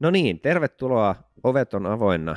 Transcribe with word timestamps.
No 0.00 0.10
niin, 0.10 0.40
tervetuloa. 0.40 1.14
Ovet 1.44 1.74
on 1.74 1.86
avoinna 1.86 2.36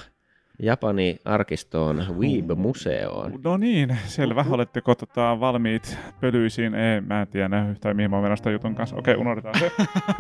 Japani 0.60 1.18
arkistoon, 1.26 2.06
Weeb-museoon. 2.20 3.40
No 3.44 3.58
niin, 3.58 3.98
selvä. 4.06 4.46
Oletteko 4.50 4.96
tota, 4.96 5.40
valmiit 5.40 5.98
pölyisiin? 6.20 6.76
Ei, 6.76 7.02
mä 7.02 7.22
en 7.22 7.28
tiedä 7.28 7.70
yhtään 7.70 7.96
mihin 7.96 8.12
mä 8.12 8.16
oon 8.18 8.24
menossa 8.24 8.52
jutun 8.52 8.76
kanssa. 8.76 8.96
Okei, 8.96 9.16
unohdetaan 9.16 9.60
se. 9.60 9.72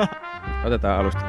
Otetaan 0.65 0.99
alusta. 0.99 1.25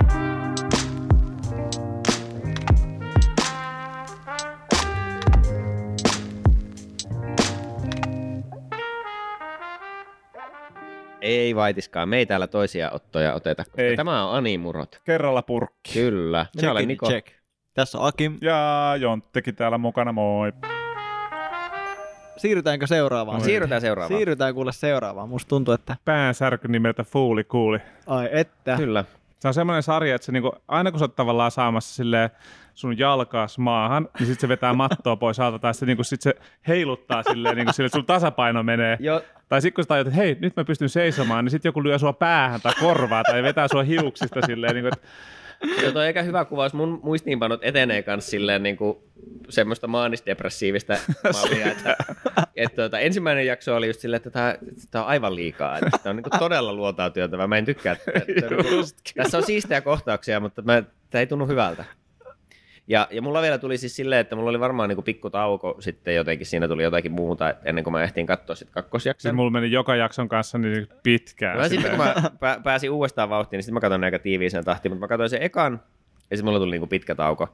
Ei 11.22 11.56
vaitiskaan, 11.56 12.08
me 12.08 12.16
ei 12.18 12.26
täällä 12.26 12.46
toisia 12.46 12.90
ottoja 12.90 13.34
oteta, 13.34 13.64
koska 13.64 13.82
Ei. 13.82 13.96
tämä 13.96 14.24
on 14.28 14.36
Animurot. 14.36 15.00
Kerralla 15.04 15.42
purkki. 15.42 15.92
Kyllä. 15.92 16.46
Minä 16.56 16.70
olen 16.70 16.88
Niko. 16.88 17.06
Check. 17.06 17.28
Tässä 17.74 17.98
on 17.98 18.06
Akim. 18.06 18.38
Ja 18.40 18.94
Jonttekin 19.00 19.56
täällä 19.56 19.78
mukana, 19.78 20.12
moi. 20.12 20.52
Siirrytäänkö 22.36 22.86
seuraavaan? 22.86 23.38
Moi. 23.38 23.44
Siirrytään 23.44 23.80
seuraavaan. 23.80 24.18
Siirrytään 24.18 24.54
kuule 24.54 24.72
seuraavaan. 24.72 25.28
Musta 25.28 25.48
tuntuu, 25.48 25.74
että 25.74 25.96
Päänsärky 26.04 26.68
nimeltä 26.68 27.04
Fuuli 27.04 27.44
kuuli. 27.44 27.78
ai 28.06 28.28
että. 28.32 28.76
Kyllä. 28.76 29.04
Se 29.38 29.48
on 29.48 29.54
semmoinen 29.54 29.82
sarja, 29.82 30.14
että 30.14 30.24
se 30.26 30.32
niinku, 30.32 30.52
aina 30.68 30.90
kun 30.90 30.98
sä 30.98 31.04
oot 31.04 31.16
tavallaan 31.16 31.50
saamassa 31.50 31.94
silleen 31.94 32.30
sun 32.74 32.98
jalkaas 32.98 33.58
maahan, 33.58 34.08
niin 34.18 34.26
sit 34.26 34.40
se 34.40 34.48
vetää 34.48 34.72
mattoa 34.72 35.16
pois 35.16 35.40
alta, 35.40 35.58
tai 35.58 35.74
sitten 35.74 35.86
niinku, 35.86 36.04
sit 36.04 36.20
se 36.20 36.34
heiluttaa 36.68 37.22
silleen, 37.22 37.56
niinku, 37.56 37.72
silleen, 37.72 37.86
että 37.86 37.98
sun 37.98 38.06
tasapaino 38.06 38.62
menee. 38.62 38.96
Jo, 39.00 39.22
Tai 39.48 39.62
sitten 39.62 39.74
kun 39.74 39.84
sä 39.84 39.88
tajut, 39.88 40.06
että 40.06 40.20
hei, 40.20 40.36
nyt 40.40 40.56
mä 40.56 40.64
pystyn 40.64 40.88
seisomaan, 40.88 41.44
niin 41.44 41.50
sitten 41.50 41.68
joku 41.68 41.82
lyö 41.82 41.98
sua 41.98 42.12
päähän 42.12 42.60
tai 42.60 42.72
korvaa 42.80 43.22
tai 43.24 43.42
vetää 43.42 43.68
sua 43.68 43.82
hiuksista 43.82 44.40
silleen, 44.46 44.74
niin 44.74 44.82
kuin, 44.82 44.92
että 44.92 45.08
Joo, 45.82 45.92
toi 45.92 46.06
aika 46.06 46.22
hyvä 46.22 46.44
kuvaus. 46.44 46.74
Mun 46.74 47.00
muistiinpanot 47.02 47.64
etenee 47.64 48.02
kanssa 48.02 48.30
silleen 48.30 48.62
niin 48.62 48.76
kuin 48.76 48.98
semmoista 49.48 49.86
maanisdepressiivistä 49.86 50.98
mallia, 51.32 51.66
että, 51.70 51.96
että 52.56 52.76
tuota, 52.76 52.98
ensimmäinen 52.98 53.46
jakso 53.46 53.76
oli 53.76 53.86
just 53.86 54.00
silleen, 54.00 54.16
että 54.16 54.30
tämä, 54.30 54.54
tämä 54.90 55.04
on 55.04 55.10
aivan 55.10 55.34
liikaa, 55.34 55.78
että 55.78 55.98
tämä 56.02 56.10
on 56.10 56.16
niin 56.16 56.30
kuin 56.30 56.38
todella 56.38 56.72
luontaa 56.72 57.10
työtävä. 57.10 57.46
Mä 57.46 57.58
en 57.58 57.64
tykkää, 57.64 57.92
että, 57.92 58.12
että 58.14 58.54
niin 58.54 58.68
kuin, 58.68 58.84
tässä 59.16 59.38
on 59.38 59.44
siistejä 59.44 59.80
kohtauksia, 59.80 60.40
mutta 60.40 60.62
mä, 60.62 60.82
tämä 61.10 61.20
ei 61.20 61.26
tunnu 61.26 61.46
hyvältä. 61.46 61.84
Ja, 62.88 63.08
ja 63.10 63.22
mulla 63.22 63.42
vielä 63.42 63.58
tuli 63.58 63.78
siis 63.78 63.96
silleen, 63.96 64.20
että 64.20 64.36
mulla 64.36 64.50
oli 64.50 64.60
varmaan 64.60 64.88
niin 64.88 64.96
kuin 64.96 65.04
pikku 65.04 65.30
tauko 65.30 65.76
sitten 65.80 66.14
jotenkin, 66.14 66.46
siinä 66.46 66.68
tuli 66.68 66.82
jotakin 66.82 67.12
muuta, 67.12 67.54
ennen 67.64 67.84
kuin 67.84 67.92
mä 67.92 68.02
ehtiin 68.02 68.26
katsoa 68.26 68.56
sitten 68.56 68.74
kakkosjakson. 68.74 69.28
siis 69.28 69.34
mulla 69.34 69.50
meni 69.50 69.70
joka 69.70 69.96
jakson 69.96 70.28
kanssa 70.28 70.58
niin 70.58 70.88
pitkään. 71.02 71.58
Mä 71.58 71.68
sitten 71.68 71.90
kun 71.90 71.98
mä 71.98 72.14
pä- 72.16 72.62
pääsin 72.62 72.90
uudestaan 72.90 73.30
vauhtiin, 73.30 73.58
niin 73.58 73.62
sitten 73.62 73.74
mä 73.74 73.80
katsoin 73.80 74.04
aika 74.04 74.18
tiiviiseen 74.18 74.64
tahtiin, 74.64 74.92
mutta 74.92 75.04
mä 75.04 75.08
katsoin 75.08 75.30
sen 75.30 75.42
ekan, 75.42 75.80
ja 76.30 76.36
sitten 76.36 76.44
mulla 76.44 76.58
tuli 76.58 76.70
niinku 76.70 76.86
pitkä 76.86 77.14
tauko. 77.14 77.48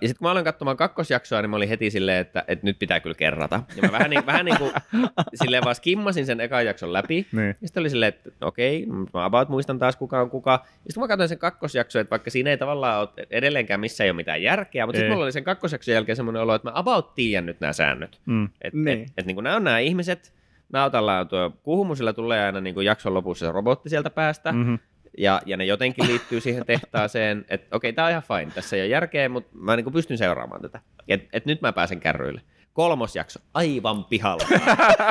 Ja 0.00 0.08
sitten 0.08 0.18
kun 0.18 0.26
mä 0.26 0.30
aloin 0.30 0.44
katsomaan 0.44 0.76
kakkosjaksoa, 0.76 1.42
niin 1.42 1.50
mä 1.50 1.56
olin 1.56 1.68
heti 1.68 1.90
silleen, 1.90 2.18
että, 2.18 2.44
että 2.48 2.66
nyt 2.66 2.78
pitää 2.78 3.00
kyllä 3.00 3.14
kerrata. 3.14 3.62
Ja 3.76 3.82
mä 3.82 3.92
vähän, 3.92 4.10
niin, 4.10 4.26
vähän 4.26 4.44
niin 4.44 4.58
kuin 4.58 4.72
silleen 5.42 5.64
vaan 5.64 5.74
skimmasin 5.74 6.26
sen 6.26 6.40
ekan 6.40 6.66
jakson 6.66 6.92
läpi. 6.92 7.26
Niin. 7.32 7.56
Ja 7.60 7.68
sitten 7.68 7.80
oli 7.80 7.90
silleen, 7.90 8.08
että 8.08 8.30
okei, 8.40 8.86
mä 9.14 9.24
about 9.24 9.48
muistan 9.48 9.78
taas 9.78 9.96
kuka 9.96 10.20
on 10.20 10.30
kuka. 10.30 10.50
Ja 10.52 10.58
sitten 10.68 10.94
kun 10.94 11.02
mä 11.02 11.08
katsoin 11.08 11.28
sen 11.28 11.38
kakkosjakson, 11.38 12.00
että 12.00 12.10
vaikka 12.10 12.30
siinä 12.30 12.50
ei 12.50 12.58
tavallaan 12.58 13.00
ole 13.00 13.26
edelleenkään 13.30 13.80
missä 13.80 14.04
ei 14.04 14.10
ole 14.10 14.16
mitään 14.16 14.42
järkeä, 14.42 14.86
mutta 14.86 14.96
sitten 14.96 15.12
mulla 15.12 15.24
oli 15.24 15.32
sen 15.32 15.44
kakkosjakson 15.44 15.94
jälkeen 15.94 16.16
semmoinen 16.16 16.42
olo, 16.42 16.54
että 16.54 16.68
mä 16.68 16.72
about 16.74 17.14
tiedän 17.14 17.46
nyt 17.46 17.60
nämä 17.60 17.72
säännöt. 17.72 18.20
Mm. 18.26 18.48
Että 18.62 18.78
Niin. 18.78 19.02
et, 19.02 19.08
et, 19.16 19.26
niin 19.26 19.44
nämä 19.44 19.56
on 19.56 19.64
nämä 19.64 19.78
ihmiset, 19.78 20.32
Nautalla 20.72 21.18
on 21.18 21.28
tuo 21.28 21.52
kuhumusilla 21.62 22.12
tulee 22.12 22.44
aina 22.44 22.60
niin 22.60 22.74
kuin 22.74 22.86
jakson 22.86 23.14
lopussa 23.14 23.46
se 23.46 23.52
robotti 23.52 23.88
sieltä 23.88 24.10
päästä, 24.10 24.52
mm. 24.52 24.58
Mm-hmm. 24.58 24.78
Ja, 25.18 25.42
ja 25.46 25.56
ne 25.56 25.64
jotenkin 25.64 26.06
liittyy 26.06 26.40
siihen 26.40 26.66
tehtaaseen, 26.66 27.44
että 27.48 27.76
okei, 27.76 27.92
tämä 27.92 28.06
on 28.06 28.10
ihan 28.10 28.22
fine, 28.22 28.52
tässä 28.54 28.76
ei 28.76 28.82
ole 28.82 28.88
järkeä, 28.88 29.28
mutta 29.28 29.50
mä 29.54 29.76
niin 29.76 29.92
pystyn 29.92 30.18
seuraamaan 30.18 30.62
tätä. 30.62 30.80
Et, 31.08 31.28
et 31.32 31.46
nyt 31.46 31.60
mä 31.60 31.72
pääsen 31.72 32.00
kärryille. 32.00 32.40
Kolmos 32.72 33.16
jakso, 33.16 33.40
aivan 33.54 34.04
pihalla. 34.04 34.44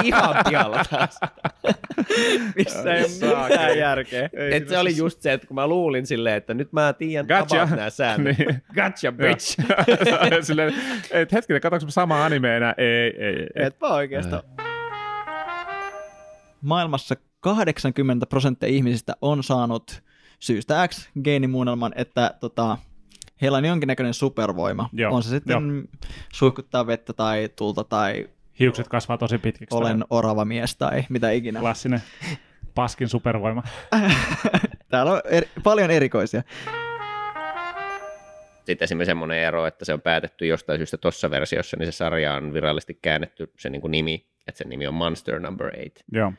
ihan 0.04 0.36
pihalla 0.50 0.86
taas. 0.90 1.20
Missä 2.56 2.94
ei 2.94 3.04
ole 3.04 3.44
mitään 3.50 3.78
järkeä. 3.78 4.30
Et 4.52 4.70
se 4.70 4.78
oli 4.78 4.98
just 4.98 5.22
se, 5.22 5.34
että 5.34 5.48
kun 5.48 5.56
mä 5.56 5.68
luulin 5.68 6.06
silleen, 6.06 6.36
että 6.36 6.54
nyt 6.54 6.74
mä 6.74 6.94
tiedän 6.94 7.26
Gotcha. 7.26 7.62
about 7.62 7.78
nämä 7.78 7.90
säännöt. 7.90 8.38
Niin. 8.38 8.64
Gotcha, 8.76 9.12
bitch. 9.12 9.62
Silleen, 10.48 10.74
et 11.12 11.32
hetkinen, 11.32 11.62
katsoinko 11.62 11.86
mä 11.86 11.92
samaa 11.92 12.26
anime 12.26 12.58
enää? 12.58 12.74
Ei, 12.78 13.26
ei, 13.26 13.48
ei. 13.56 13.66
Etpä 13.66 13.88
oikeastaan. 13.88 14.44
Maailmassa 16.62 17.16
80 17.40 18.26
prosenttia 18.26 18.70
ihmisistä 18.70 19.14
on 19.22 19.44
saanut 19.44 20.04
syystä 20.40 20.88
X 20.88 21.10
geenimuunnelman, 21.24 21.94
että 21.96 22.34
tota, 22.40 22.78
heillä 23.42 23.58
on 23.58 23.66
jonkinnäköinen 23.66 24.14
supervoima. 24.14 24.90
Joo, 24.94 25.16
on 25.16 25.24
se 25.24 25.30
sitten 25.30 25.88
suihkuttaa 26.34 26.88
vettä 26.88 27.14
tai 27.14 27.50
tulta 27.56 27.84
tai 27.84 28.30
Hiukset 28.60 28.88
kasvaa 28.88 29.18
tosi 29.18 29.38
pitkiksi. 29.38 29.76
olen 29.76 30.04
orava 30.10 30.46
mies 30.46 30.76
tai 30.76 31.04
mitä 31.10 31.32
ikinä. 31.32 31.60
Klassinen 31.60 32.02
paskin 32.76 33.10
supervoima. 33.10 33.64
Täällä 34.90 35.12
on 35.12 35.22
eri, 35.26 35.50
paljon 35.64 35.92
erikoisia. 35.92 36.44
Sitten 38.66 38.86
esimerkiksi 38.86 39.10
semmoinen 39.10 39.38
ero, 39.40 39.66
että 39.66 39.86
se 39.86 39.94
on 39.94 40.02
päätetty 40.02 40.46
jostain 40.46 40.80
syystä 40.80 40.98
tuossa 40.98 41.30
versiossa, 41.30 41.78
niin 41.78 41.92
se 41.92 41.96
sarja 41.96 42.34
on 42.34 42.54
virallisesti 42.54 43.00
käännetty 43.02 43.52
se 43.60 43.70
niin 43.70 43.82
kuin 43.82 43.92
nimi, 43.92 44.26
että 44.48 44.58
sen 44.58 44.70
nimi 44.70 44.88
on 44.88 44.94
Monster 44.94 45.40
Number 45.40 45.72
8, 45.72 46.06
Joo. 46.12 46.34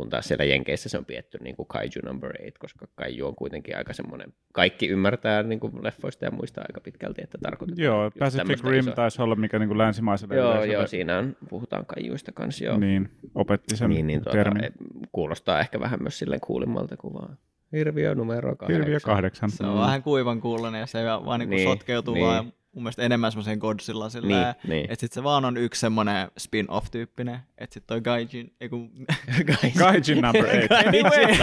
Kun 0.00 0.10
taas 0.10 0.24
siellä 0.28 0.44
Jenkeissä 0.44 0.88
se 0.88 0.98
on 0.98 1.04
pietty 1.04 1.38
niin 1.42 1.56
kuin 1.56 1.66
Kaiju 1.66 2.00
Number 2.04 2.32
8, 2.32 2.52
koska 2.58 2.86
Kaiju 2.94 3.26
on 3.26 3.34
kuitenkin 3.34 3.76
aika 3.76 3.92
semmoinen, 3.92 4.32
kaikki 4.52 4.88
ymmärtää 4.88 5.42
niin 5.42 5.60
kuin 5.60 5.72
leffoista 5.82 6.24
ja 6.24 6.30
muista 6.30 6.60
aika 6.60 6.80
pitkälti, 6.80 7.22
että 7.24 7.38
tarkoitetaan 7.42 7.84
Joo, 7.84 8.10
Pacific 8.18 8.64
Rim 8.64 8.84
isoa- 8.84 8.94
taisi 8.94 9.22
olla 9.22 9.34
mikä 9.36 9.58
niin 9.58 9.68
kuin 9.68 9.78
länsimaiselle 9.78 10.34
Joo, 10.36 10.50
yleisölle 10.50 10.74
joo, 10.74 10.86
siinä 10.86 11.18
on, 11.18 11.36
puhutaan 11.48 11.86
Kaijuista 11.86 12.32
kanssa, 12.32 12.64
joo. 12.64 12.76
Niin, 12.78 13.08
opetti 13.34 13.76
sen 13.76 13.90
niin, 13.90 14.06
niin 14.06 14.22
tuota, 14.22 14.38
termin. 14.38 14.64
e- 14.64 14.72
kuulostaa 15.12 15.60
ehkä 15.60 15.80
vähän 15.80 16.02
myös 16.02 16.18
silleen 16.18 16.40
kuulimmalta 16.40 16.96
kuin 16.96 17.14
vaan 17.14 17.38
Hirviö 17.72 18.14
numero 18.14 18.56
kahdeksan. 18.56 18.82
Hirviö 18.82 19.00
kahdeksan. 19.04 19.50
Se 19.50 19.66
on 19.66 19.78
vähän 19.80 20.02
kuivan 20.02 20.40
kuulonen 20.40 20.80
ja 20.80 20.86
se 20.86 21.04
vaan 21.04 21.40
niinku 21.40 21.54
Niin, 21.54 21.68
sotkeutuu 21.68 22.14
niin. 22.14 22.26
vaan 22.26 22.52
mun 22.72 22.82
mielestä 22.82 23.02
enemmän 23.02 23.32
semmoiseen 23.32 23.58
Godzillaan 23.58 24.10
silleen, 24.10 24.54
Niin, 24.62 24.70
niin. 24.70 24.84
että 24.90 25.00
sit 25.00 25.12
se 25.12 25.22
vaan 25.22 25.44
on 25.44 25.56
yksi 25.56 25.80
semmonen 25.80 26.30
spin-off-tyyppinen, 26.38 27.38
että 27.58 27.74
sit 27.74 27.86
toi 27.86 28.00
Gaijin, 28.00 28.52
ei 28.60 28.68
kun... 28.68 28.90
Gaijin 29.78 30.22
number 30.22 30.46
eight. 30.46 30.72
anyway. 30.72 31.36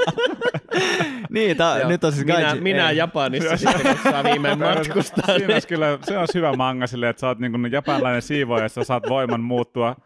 niin, 1.30 1.56
tää, 1.56 1.78
Joo. 1.78 1.88
nyt 1.88 2.04
on 2.04 2.12
siis 2.12 2.26
minä, 2.26 2.40
Gaijin. 2.40 2.62
minä 2.62 2.90
ei. 2.90 2.96
Japanissa 2.96 3.56
sitten, 3.72 3.96
kun 3.96 4.12
saa 4.12 4.24
viimein 4.24 4.58
matkustaa. 4.58 5.36
Siinä 5.36 5.54
olisi 5.54 5.68
kyllä, 5.68 5.98
se 6.02 6.18
olisi 6.18 6.34
hyvä 6.38 6.52
manga 6.52 6.86
silleen, 6.86 7.10
että 7.10 7.20
sä 7.20 7.26
oot 7.28 7.38
niin 7.38 7.52
kuin 7.52 7.72
japanilainen 7.72 8.22
siivooja, 8.22 8.62
ja 8.62 8.68
sä 8.68 8.84
saat 8.84 9.08
voiman 9.08 9.40
muuttua 9.40 9.96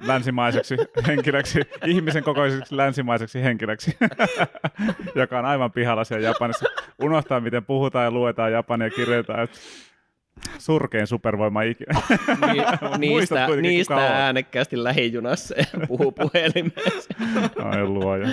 länsimaiseksi 0.00 0.76
henkilöksi, 1.06 1.60
ihmisen 1.86 2.24
kokoiseksi 2.24 2.76
länsimaiseksi 2.76 3.42
henkilöksi, 3.42 3.96
joka 5.14 5.38
on 5.38 5.44
aivan 5.44 5.72
pihalla 5.72 6.04
siellä 6.04 6.28
Japanissa. 6.28 6.66
Unohtaa, 7.02 7.40
miten 7.40 7.64
puhutaan 7.64 8.04
ja 8.04 8.10
luetaan 8.10 8.52
japania 8.52 8.86
ja 8.86 8.90
kirjoitetaan. 8.90 9.40
että 9.40 9.58
Surkein 10.58 11.06
supervoima 11.06 11.62
ikinä. 11.62 12.00
Ni, 12.52 12.62
niistä, 13.08 13.46
niistä 13.60 14.24
äänekkäästi 14.24 14.84
lähijunassa 14.84 15.54
ja 15.58 15.86
puhuu 15.86 16.12
puhelimessa. 16.12 17.14
Ai 17.64 17.84
luoja. 17.84 18.26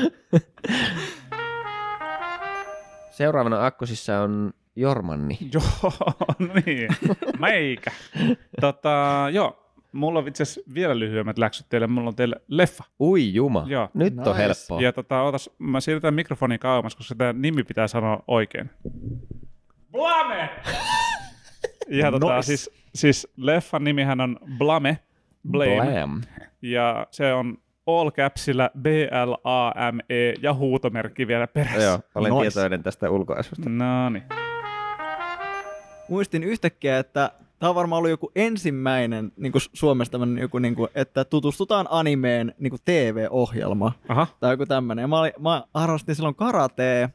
Seuraavana 3.11 3.65
akkosissa 3.65 4.19
on 4.19 4.53
Jormanni. 4.75 5.37
Joo, 5.53 5.93
niin. 6.65 6.89
Meikä. 7.39 7.91
Tota, 8.61 9.27
joo, 9.31 9.62
mulla 9.93 10.19
on 10.19 10.27
itse 10.27 10.43
asiassa 10.43 10.61
vielä 10.73 10.99
lyhyemmät 10.99 11.37
läksyt 11.37 11.65
teille. 11.69 11.87
Mulla 11.87 12.07
on 12.09 12.15
teille 12.15 12.35
leffa. 12.47 12.83
Ui 12.99 13.33
juma, 13.33 13.63
Joo. 13.67 13.89
nyt 13.93 14.13
on 14.17 14.23
Nice. 14.25 14.37
helppoa. 14.37 14.81
Ja 14.81 14.93
tota, 14.93 15.21
otas, 15.21 15.49
mä 15.59 15.79
siirrytään 15.81 16.13
mikrofonin 16.13 16.59
kauemmas, 16.59 16.95
koska 16.95 17.15
tämä 17.15 17.33
nimi 17.33 17.63
pitää 17.63 17.87
sanoa 17.87 18.23
oikein. 18.27 18.69
Blame! 19.91 20.49
ja 21.89 22.11
tota, 22.11 22.35
Nice. 22.35 22.45
siis, 22.45 22.69
siis 22.95 23.27
leffan 23.37 23.83
nimihän 23.83 24.21
on 24.21 24.37
Blame, 24.57 24.99
Blame, 25.51 25.91
Blam. 25.91 26.21
ja 26.61 27.07
se 27.11 27.33
on 27.33 27.57
all 27.87 28.11
capsilla 28.11 28.69
B-L-A-M-E 28.81 30.33
ja 30.41 30.53
huutomerkki 30.53 31.27
vielä 31.27 31.47
perässä. 31.47 31.81
Joo, 31.83 31.99
olen 32.15 32.31
Nice. 32.33 32.41
tietoinen 32.41 32.83
tästä 32.83 33.09
ulkoasusta. 33.09 33.69
No 33.69 34.09
niin. 34.09 34.23
Muistin 36.09 36.43
yhtäkkiä, 36.43 36.99
että 36.99 37.31
tämä 37.63 37.69
on 37.69 37.75
varmaan 37.75 37.97
ollut 37.97 38.09
joku 38.09 38.31
ensimmäinen 38.35 39.31
niin 39.37 39.51
kuin 39.51 39.61
Suomessa 39.73 40.11
tämmöinen 40.11 40.41
joku, 40.41 40.59
niin 40.59 40.75
kuin, 40.75 40.89
että 40.95 41.25
tutustutaan 41.25 41.87
animeen 41.89 42.55
niin 42.59 42.69
kuin 42.71 42.81
TV-ohjelma 42.85 43.91
Aha. 44.07 44.27
tai 44.39 44.53
joku 44.53 44.65
tämmöinen. 44.65 45.09
Mä, 45.09 45.19
olin, 45.19 45.33
mä 45.39 45.63
harrastin 45.73 46.15
silloin 46.15 46.35
karatea 46.35 47.09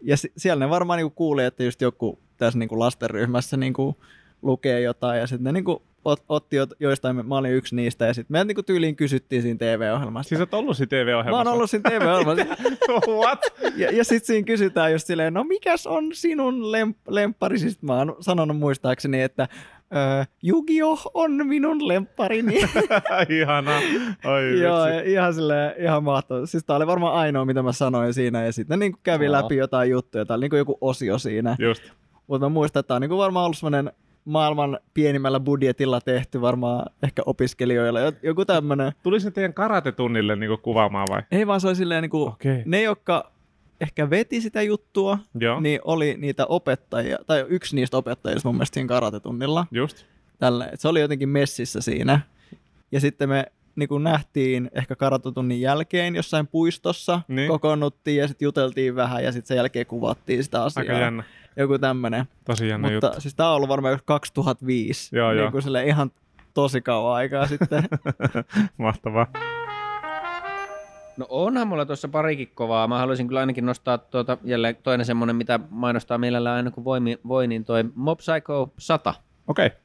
ja 0.00 0.16
si- 0.16 0.32
siellä 0.36 0.64
ne 0.64 0.70
varmaan 0.70 0.96
niin 0.96 1.04
kuin 1.04 1.14
kuuli, 1.14 1.44
että 1.44 1.64
just 1.64 1.80
joku 1.80 2.18
tässä 2.36 2.58
niin 2.58 2.68
kuin 2.68 2.78
lastenryhmässä 2.78 3.56
niin 3.56 3.72
kuin 3.72 3.96
lukea 4.42 4.78
jotain 4.78 5.20
ja 5.20 5.26
sitten 5.26 5.44
ne 5.44 5.52
niinku 5.52 5.82
ot, 6.06 6.24
otti 6.28 6.56
jo- 6.56 6.66
joistain, 6.80 7.26
mä 7.28 7.36
olin 7.36 7.52
yksi 7.52 7.76
niistä 7.76 8.06
ja 8.06 8.14
sitten 8.14 8.34
me 8.34 8.44
niinku 8.44 8.62
tyyliin 8.62 8.96
kysyttiin 8.96 9.42
siinä 9.42 9.58
TV-ohjelmassa. 9.58 10.28
Siis 10.28 10.40
oot 10.40 10.54
ollut 10.54 10.76
siinä 10.76 10.96
Mä 10.98 11.04
TV-ohjelmassa? 11.04 11.50
oon 11.50 11.54
ollut 11.56 11.70
siinä 11.70 11.90
TV-ohjelmassa. 11.90 12.44
What? 13.20 13.40
Ja, 13.76 13.90
ja 13.92 14.04
sitten 14.04 14.26
siinä 14.26 14.46
kysytään 14.46 14.92
just 14.92 15.06
silleen, 15.06 15.34
no 15.34 15.44
mikäs 15.44 15.86
on 15.86 16.04
sinun 16.14 16.54
lemp- 16.62 17.00
lemppari? 17.08 17.58
Siis 17.58 17.82
mä 17.82 17.94
oon 17.98 18.16
sanonut 18.20 18.56
muistaakseni, 18.58 19.22
että 19.22 19.48
öö, 19.96 20.24
Yu-Gi-Oh! 20.42 21.02
on 21.14 21.46
minun 21.46 21.88
lempparini. 21.88 22.58
Ihana. 23.40 23.76
Oi 24.24 24.60
Joo, 24.60 24.86
vitsi. 24.86 25.12
ihan 25.12 25.34
silleen, 25.34 25.74
ihan 25.82 26.04
mahtavaa. 26.04 26.46
Siis 26.46 26.64
tää 26.64 26.76
oli 26.76 26.86
varmaan 26.86 27.14
ainoa, 27.14 27.44
mitä 27.44 27.62
mä 27.62 27.72
sanoin 27.72 28.14
siinä, 28.14 28.44
ja 28.44 28.52
sitten 28.52 28.78
niin 28.78 28.94
kävi 29.02 29.24
Joo. 29.24 29.32
läpi 29.32 29.56
jotain 29.56 29.90
juttuja. 29.90 30.26
Tää 30.26 30.34
oli 30.36 30.48
niin 30.48 30.58
joku 30.58 30.78
osio 30.80 31.18
siinä. 31.18 31.56
Just. 31.58 31.82
Mutta 32.26 32.46
mä 32.46 32.48
muistan, 32.48 32.80
että 32.80 32.88
tää 32.88 32.94
on 32.94 33.00
niin 33.02 33.10
varmaan 33.10 33.44
ollut 33.44 33.58
semmoinen 33.58 33.92
maailman 34.26 34.78
pienimmällä 34.94 35.40
budjetilla 35.40 36.00
tehty 36.00 36.40
varmaan 36.40 36.86
ehkä 37.02 37.22
opiskelijoilla. 37.26 38.00
Jo- 38.00 38.12
Joku 38.22 38.44
tämmönen. 38.44 38.92
Tuli 39.02 39.20
se 39.20 39.30
teidän 39.30 39.54
karatetunnille 39.54 40.36
niinku 40.36 40.56
kuvaamaan 40.56 41.06
vai? 41.10 41.22
Ei 41.30 41.46
vaan 41.46 41.60
se 41.60 41.66
oli 41.68 41.76
silleen 41.76 42.02
niin 42.02 42.10
kuin, 42.10 42.28
Okei. 42.28 42.62
ne, 42.66 42.82
jotka 42.82 43.30
ehkä 43.80 44.10
veti 44.10 44.40
sitä 44.40 44.62
juttua, 44.62 45.18
Joo, 45.40 45.60
niin 45.60 45.80
oli 45.84 46.14
niitä 46.18 46.46
opettajia, 46.46 47.18
tai 47.26 47.44
yksi 47.48 47.76
niistä 47.76 47.96
opettajista 47.96 48.48
mun 48.48 48.56
mielestä 48.56 48.74
siinä 48.74 48.88
karatetunnilla. 48.88 49.66
just. 49.72 50.06
Tällä, 50.38 50.64
että 50.64 50.76
se 50.76 50.88
oli 50.88 51.00
jotenkin 51.00 51.28
messissä 51.28 51.80
siinä. 51.80 52.20
Ja 52.92 53.00
sitten 53.00 53.28
me 53.28 53.46
niin 53.76 53.88
kuin 53.88 54.02
nähtiin 54.04 54.70
ehkä 54.74 54.96
karatetunnin 54.96 55.60
jälkeen 55.60 56.16
jossain 56.16 56.46
puistossa, 56.46 57.20
Niin. 57.28 57.36
niin. 57.36 57.48
kokoonnuttiin 57.48 58.16
ja 58.20 58.28
sitten 58.28 58.46
juteltiin 58.46 58.94
vähän 58.96 59.24
ja 59.24 59.32
sitten 59.32 59.48
sen 59.48 59.56
jälkeen 59.56 59.86
kuvattiin 59.86 60.44
sitä 60.44 60.64
asiaa. 60.64 60.82
Aika 60.82 60.92
jännä. 61.04 61.24
Joku 61.56 61.78
tämmönen. 61.78 62.24
Tosi 62.44 62.68
jännä 62.68 62.90
Mutta 62.90 63.06
juttu. 63.06 63.20
siis 63.20 63.34
tää 63.34 63.48
on 63.50 63.56
ollut 63.56 63.68
varmaan 63.68 63.92
joskus 63.92 64.06
2005. 64.06 65.16
Joo, 65.16 65.30
niin 65.30 65.38
joo. 65.38 65.50
kuin 65.50 65.62
ihan 65.86 66.10
tosi 66.54 66.80
kauan 66.80 67.14
aikaa 67.16 67.46
sitten. 67.56 67.84
Mahtavaa. 68.78 69.26
No 71.16 71.26
onhan 71.28 71.68
mulla 71.68 71.86
tuossa 71.86 72.08
parikin 72.08 72.50
kovaa. 72.54 72.88
Mä 72.88 72.98
haluaisin 72.98 73.26
kyllä 73.28 73.40
ainakin 73.40 73.66
nostaa 73.66 73.98
tuota, 73.98 74.38
jälleen 74.44 74.76
toinen 74.82 75.06
semmonen, 75.06 75.36
mitä 75.36 75.60
mainostaa 75.70 76.18
mielellään 76.18 76.56
aina 76.56 76.70
kun 76.70 76.84
voi, 76.84 77.00
voi 77.28 77.46
niin 77.46 77.64
toi 77.64 77.84
Mob 77.94 78.18
Psycho 78.18 78.72
100, 78.78 79.14
Okei. 79.46 79.66
Okay. 79.66 79.78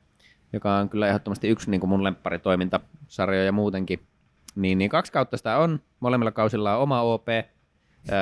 joka 0.53 0.75
on 0.75 0.89
kyllä 0.89 1.07
ehdottomasti 1.07 1.47
yksi 1.47 1.71
niin 1.71 1.81
kuin 1.81 1.89
mun 1.89 2.03
lempparitoimintasarjoja 2.03 3.51
muutenkin. 3.51 4.00
Niin, 4.56 4.77
niin 4.77 4.89
kaksi 4.89 5.12
kautta 5.12 5.38
sitä 5.38 5.57
on. 5.57 5.79
Molemmilla 6.00 6.31
kausilla 6.31 6.75
on 6.75 6.81
oma 6.83 7.01
OP. 7.01 7.27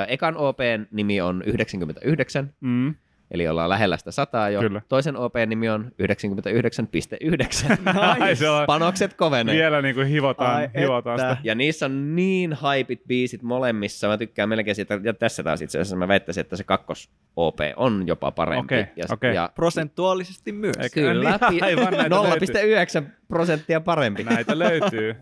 Ekan 0.08 0.36
OPn 0.36 0.86
nimi 0.90 1.20
on 1.20 1.42
99, 1.46 2.54
Mm. 2.60 2.94
Eli 3.30 3.48
ollaan 3.48 3.68
lähellä 3.70 3.96
sitä 3.96 4.10
sataa 4.10 4.50
jo. 4.50 4.60
Kyllä. 4.60 4.82
Toisen 4.88 5.16
OPn 5.16 5.48
nimi 5.48 5.68
on 5.68 5.92
99,9. 6.02 7.98
Ai, 8.20 8.36
se 8.36 8.48
on- 8.48 8.66
Panokset 8.66 9.14
kovenee. 9.14 9.54
Vielä 9.54 9.82
niinku 9.82 10.00
hivotaan, 10.00 10.56
Ai 10.56 10.68
hivotaan 10.80 11.20
että. 11.20 11.30
sitä. 11.30 11.40
Ja 11.48 11.54
niissä 11.54 11.86
on 11.86 12.16
niin 12.16 12.56
hypit 12.78 13.00
biisit 13.06 13.42
molemmissa. 13.42 14.08
Mä 14.08 14.18
tykkään 14.18 14.48
melkein 14.48 14.74
siitä, 14.74 15.00
ja 15.02 15.14
tässä 15.14 15.42
taas 15.42 15.62
itse 15.62 15.78
asiassa 15.78 15.96
mä 15.96 16.08
väittäisin, 16.08 16.40
että 16.40 16.56
se 16.56 16.64
kakkos 16.64 17.10
OP 17.36 17.58
on 17.76 18.06
jopa 18.06 18.30
parempi. 18.30 18.64
Okei, 18.64 18.84
ja, 18.96 19.04
okei. 19.12 19.34
ja 19.34 19.50
Prosentuaalisesti 19.54 20.52
myös. 20.52 20.76
Eikö- 20.76 21.00
kyllä, 21.00 21.30
Niin, 21.30 21.40
pi- 21.50 21.60
aivan 21.62 21.92
näitä 21.92 22.16
0,9 23.00 23.08
prosenttia 23.28 23.80
parempi. 23.80 24.24
Näitä 24.24 24.58
löytyy. 24.58 25.16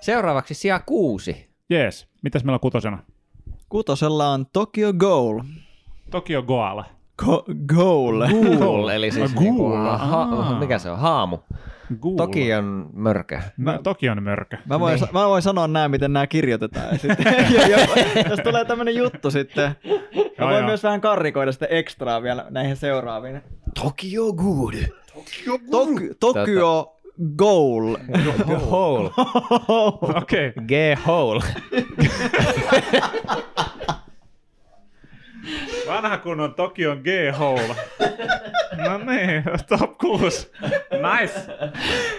Seuraavaksi 0.00 0.54
sija 0.54 0.80
kuusi. 0.86 1.48
Jees. 1.70 2.08
Mitäs 2.22 2.44
meillä 2.44 2.54
on 2.56 2.60
kutosena? 2.60 2.98
Kutosella 3.68 4.28
on 4.28 4.46
Tokyo 4.52 4.92
Goal. 4.92 5.40
Tokyo 6.10 6.42
Goala. 6.42 6.84
Go- 7.24 7.44
goal. 7.74 8.22
Ghoul, 8.58 8.88
eli 8.88 9.10
siis 9.10 9.32
Ah, 9.36 9.42
niinku, 9.42 9.72
ha, 9.76 9.92
Ah. 10.22 10.60
mikä 10.60 10.78
se 10.78 10.90
on? 10.90 10.98
Haamu. 10.98 11.38
Ghoul. 12.00 12.16
Tokion 12.16 12.90
mörkö. 12.92 13.40
Mä, 13.56 13.78
Tokion 13.82 14.22
mörkö. 14.22 14.56
Mä 14.66 14.80
voin, 14.80 14.94
Niin. 15.00 15.08
mä 15.12 15.28
voin 15.28 15.42
sanoa 15.42 15.68
nämä, 15.68 15.88
miten 15.88 16.12
nämä 16.12 16.26
kirjoitetaan. 16.26 16.86
Ja 16.92 16.98
sitten, 16.98 17.26
ja 17.58 17.66
jos, 17.68 17.88
jos 18.30 18.40
tulee 18.44 18.64
tämmönen 18.64 18.94
juttu 18.96 19.30
sitten, 19.30 19.76
mä 19.84 19.90
Joo, 20.38 20.48
voin 20.48 20.56
joo. 20.56 20.66
myös 20.66 20.82
vähän 20.82 21.00
karrikoida 21.00 21.52
sitä 21.52 21.66
ekstraa 21.66 22.22
vielä 22.22 22.46
näihin 22.50 22.76
seuraaviin. 22.76 23.42
Tokyo 23.82 24.32
Good. 24.32 24.74
Tok- 25.70 26.14
Tokyo 26.20 26.94
Goal. 27.36 27.96
Hole. 28.70 29.10
Okei. 30.16 30.48
Okay. 30.48 30.52
G-hole. 30.66 31.44
Vanha 35.88 36.18
kunnon 36.18 36.54
Tokion 36.54 36.98
G-hole. 37.04 37.76
No 38.88 38.98
niin, 38.98 39.42
top 39.68 39.98
6. 39.98 40.50
Nice. 41.20 41.40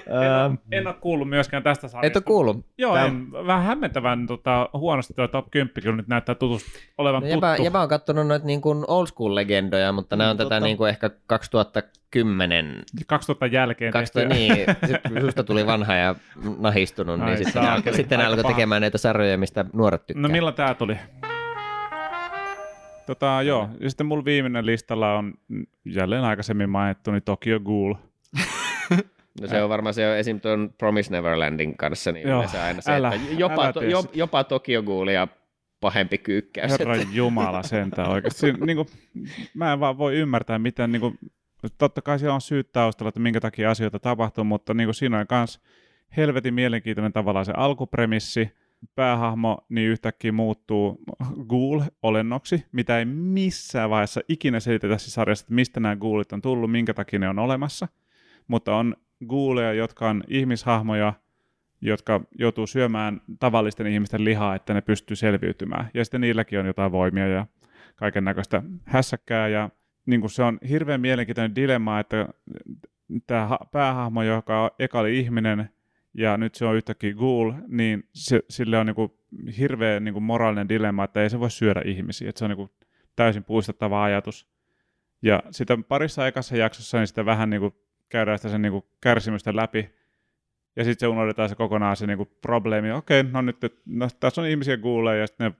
En, 0.08 0.60
en 0.72 0.88
ole 0.88 0.96
kuullut 1.02 1.30
myöskään 1.30 1.64
tästä 1.64 1.88
sarjasta. 1.88 2.08
Et 2.08 2.16
ole 2.16 2.24
kuullut? 2.24 2.66
Joo, 2.78 2.94
Tää- 2.94 3.06
en, 3.06 3.32
vähän 3.32 3.64
hämmentävän 3.64 4.28
tota, 4.28 4.70
huonosti 4.74 5.14
tuo 5.14 5.28
top 5.28 5.52
10, 5.52 5.74
kun 5.84 5.98
nyt 5.98 6.08
näyttää 6.08 6.36
tutust, 6.36 6.66
olevan 6.98 7.24
No, 7.24 7.30
tuttu. 7.30 7.64
jäbä, 7.64 7.82
on 7.82 7.90
kattonut 7.90 8.28
noita 8.28 8.46
niin 8.46 8.62
kuin 8.62 8.86
old 8.88 9.08
school 9.08 9.36
legendoja, 9.36 9.92
mutta 9.92 10.16
nämä 10.16 10.30
on 10.30 10.36
Mm, 10.36 10.38
tätä 10.38 10.60
niin 10.60 10.78
kuin 10.78 10.90
ehkä 10.90 11.10
2010 11.28 12.84
2000 13.08 13.46
jälkeen 13.48 13.94
2000, 13.94 14.36
tehtyä. 14.36 14.76
niin, 15.10 15.22
susta 15.22 15.44
tuli 15.44 15.66
vanha 15.66 15.96
ja 15.96 16.16
nahistunut, 16.60 17.22
Ai 17.22 17.26
niin 17.26 17.38
sitten, 17.46 17.62
alkoi, 17.64 17.94
sitten 17.94 18.20
alkoi 18.22 18.44
tekemään 18.44 18.82
näitä 18.82 18.98
sarjoja, 18.98 19.38
mistä 19.38 19.66
nuoret 19.74 20.06
tykkää. 20.08 20.22
No 20.22 20.30
milloin 20.30 20.56
tää 20.56 20.74
tuli? 20.74 20.98
Tota, 23.10 23.42
joo, 23.42 23.70
ja 23.80 23.90
sitten 23.90 24.08
mulla 24.08 24.26
viimeinen 24.26 24.66
listalla 24.66 25.16
on 25.16 25.34
jälleen 25.86 26.24
aikaisemmin 26.24 26.70
mainittu, 26.70 27.12
niin 27.12 27.24
Tokyo 27.24 27.60
Ghoul. 27.60 27.94
No 29.42 29.48
se 29.48 29.64
on 29.64 29.70
varmaan 29.70 29.94
se 29.94 30.12
on 30.12 30.18
esim. 30.18 30.42
tuon 30.42 30.74
Promise 30.78 31.12
Neverlandin 31.12 31.78
kanssa, 31.78 32.12
niin 32.12 32.28
Joo, 32.28 32.38
yleensä 32.38 32.64
aina 32.64 32.82
se, 32.82 32.92
älä- 32.92 33.14
että 33.14 33.28
jopa, 33.38 33.64
älä 33.64 33.74
to, 33.74 33.82
jo, 33.82 34.04
jopa 34.14 34.44
Tokyo 34.44 34.84
Ghoulia 34.84 35.28
pahempi 35.82 36.18
kyykkäys. 36.18 36.72
Herra 36.80 36.96
Jumala 37.12 37.64
sentään 37.64 38.10
oikeasti. 38.10 38.40
Siinä, 38.40 38.66
niin 38.66 38.76
kuin, 38.76 38.88
mä 39.54 39.74
en 39.74 39.80
vaan 39.80 39.98
voi 39.98 40.16
ymmärtää, 40.16 40.60
miten 40.60 40.92
niin 40.92 41.00
kuin, 41.00 41.20
totta 41.78 42.02
kai 42.02 42.20
siellä 42.20 42.36
on 42.36 42.42
syyt 42.42 42.72
taustalla, 42.72 43.10
että 43.10 43.20
minkä 43.20 43.40
takia 43.40 43.72
asioita 43.72 44.00
tapahtuu, 44.00 44.44
mutta 44.44 44.74
niin 44.74 44.88
kuin 44.88 44.96
siinä 44.96 45.20
on 45.20 45.26
myös 45.32 45.60
helvetin 46.18 46.54
mielenkiintoinen 46.54 47.14
tavallaan 47.14 47.46
se 47.46 47.54
alkupremissi, 47.58 48.52
päähahmo 48.96 49.66
niin 49.70 49.90
yhtäkkiä 49.90 50.32
muuttuu 50.32 51.04
ghoul-olennoksi, 51.48 52.66
mitä 52.72 53.00
ei 53.00 53.06
missään 53.06 53.90
vaiheessa 53.90 54.22
ikinä 54.28 54.60
selitetä 54.60 54.94
tässä 54.94 55.12
sarjassa, 55.12 55.44
että 55.44 55.54
mistä 55.54 55.80
nämä 55.80 55.96
ghoulit 55.96 56.34
on 56.34 56.42
tullut, 56.42 56.72
minkä 56.72 56.94
takia 56.94 57.20
ne 57.20 57.30
on 57.30 57.40
olemassa. 57.40 57.88
Mutta 58.48 58.76
on 58.76 58.96
ghouleja, 59.28 59.74
jotka 59.74 60.10
on 60.10 60.24
ihmishahmoja, 60.28 61.14
jotka 61.82 62.22
joutuu 62.40 62.68
syömään 62.68 63.22
tavallisten 63.40 63.88
ihmisten 63.88 64.26
lihaa, 64.26 64.56
että 64.56 64.74
ne 64.74 64.82
pystyy 64.82 65.16
selviytymään. 65.16 65.90
Ja 65.94 66.06
sitten 66.06 66.22
niilläkin 66.22 66.60
on 66.60 66.66
jotain 66.66 66.92
voimia 66.92 67.28
ja 67.28 67.48
kaiken 67.96 68.24
näköistä 68.24 68.64
hässäkkää. 68.86 69.48
Ja 69.48 69.70
niin 70.06 70.22
kuin 70.22 70.32
se 70.32 70.44
on 70.44 70.60
hirveän 70.70 71.02
mielenkiintoinen 71.02 71.56
dilemma, 71.56 72.00
että 72.00 72.28
tämä 73.28 73.48
ha- 73.48 73.68
päähahmo, 73.72 74.24
joka 74.24 74.76
eka 74.80 75.00
oli 75.00 75.20
ihminen 75.20 75.70
ja 76.14 76.38
nyt 76.38 76.56
se 76.56 76.66
on 76.66 76.76
yhtäkkiä 76.76 77.14
ghoul, 77.14 77.54
niin 77.68 78.04
se, 78.14 78.42
sille 78.50 78.78
on 78.78 78.86
niin 78.86 78.96
kuin 78.96 79.12
hirveä 79.58 80.00
niin 80.00 80.14
kuin 80.14 80.24
moraalinen 80.24 80.70
dilemma, 80.70 81.04
että 81.04 81.24
ei 81.24 81.30
se 81.30 81.40
voi 81.40 81.52
syödä 81.52 81.82
ihmisiä. 81.86 82.30
Että 82.30 82.40
se 82.40 82.46
on 82.46 82.50
niin 82.50 82.58
kuin 82.58 82.72
täysin 83.16 83.44
puistettava 83.44 84.04
ajatus. 84.04 84.48
Ja 85.22 85.44
sitä 85.52 85.78
parissa 85.88 86.28
ekassa 86.28 86.58
jaksossa 86.58 86.98
niin 86.98 87.08
sitä 87.08 87.26
vähän 87.26 87.50
niin 87.50 87.62
kuin 87.62 87.74
käydään 88.10 88.38
sitä 88.38 88.50
sen 88.50 88.62
niin 88.62 88.72
kuin 88.72 88.86
kärsimystä 89.02 89.56
läpi, 89.56 89.90
ja 90.76 90.84
sitten 90.84 91.00
se 91.00 91.08
unohdetaan 91.08 91.50
se 91.50 91.56
kokonaan 91.56 91.96
se 91.96 92.08
niinku 92.08 92.26
probleemi. 92.26 92.92
Okei, 92.92 93.24
no 93.24 93.42
nyt 93.42 93.58
no, 93.86 94.08
tässä 94.20 94.42
on 94.42 94.48
ihmisiä 94.48 94.78
kuulee 94.78 95.18
ja 95.18 95.28
sitten 95.28 95.52
ne 95.52 95.58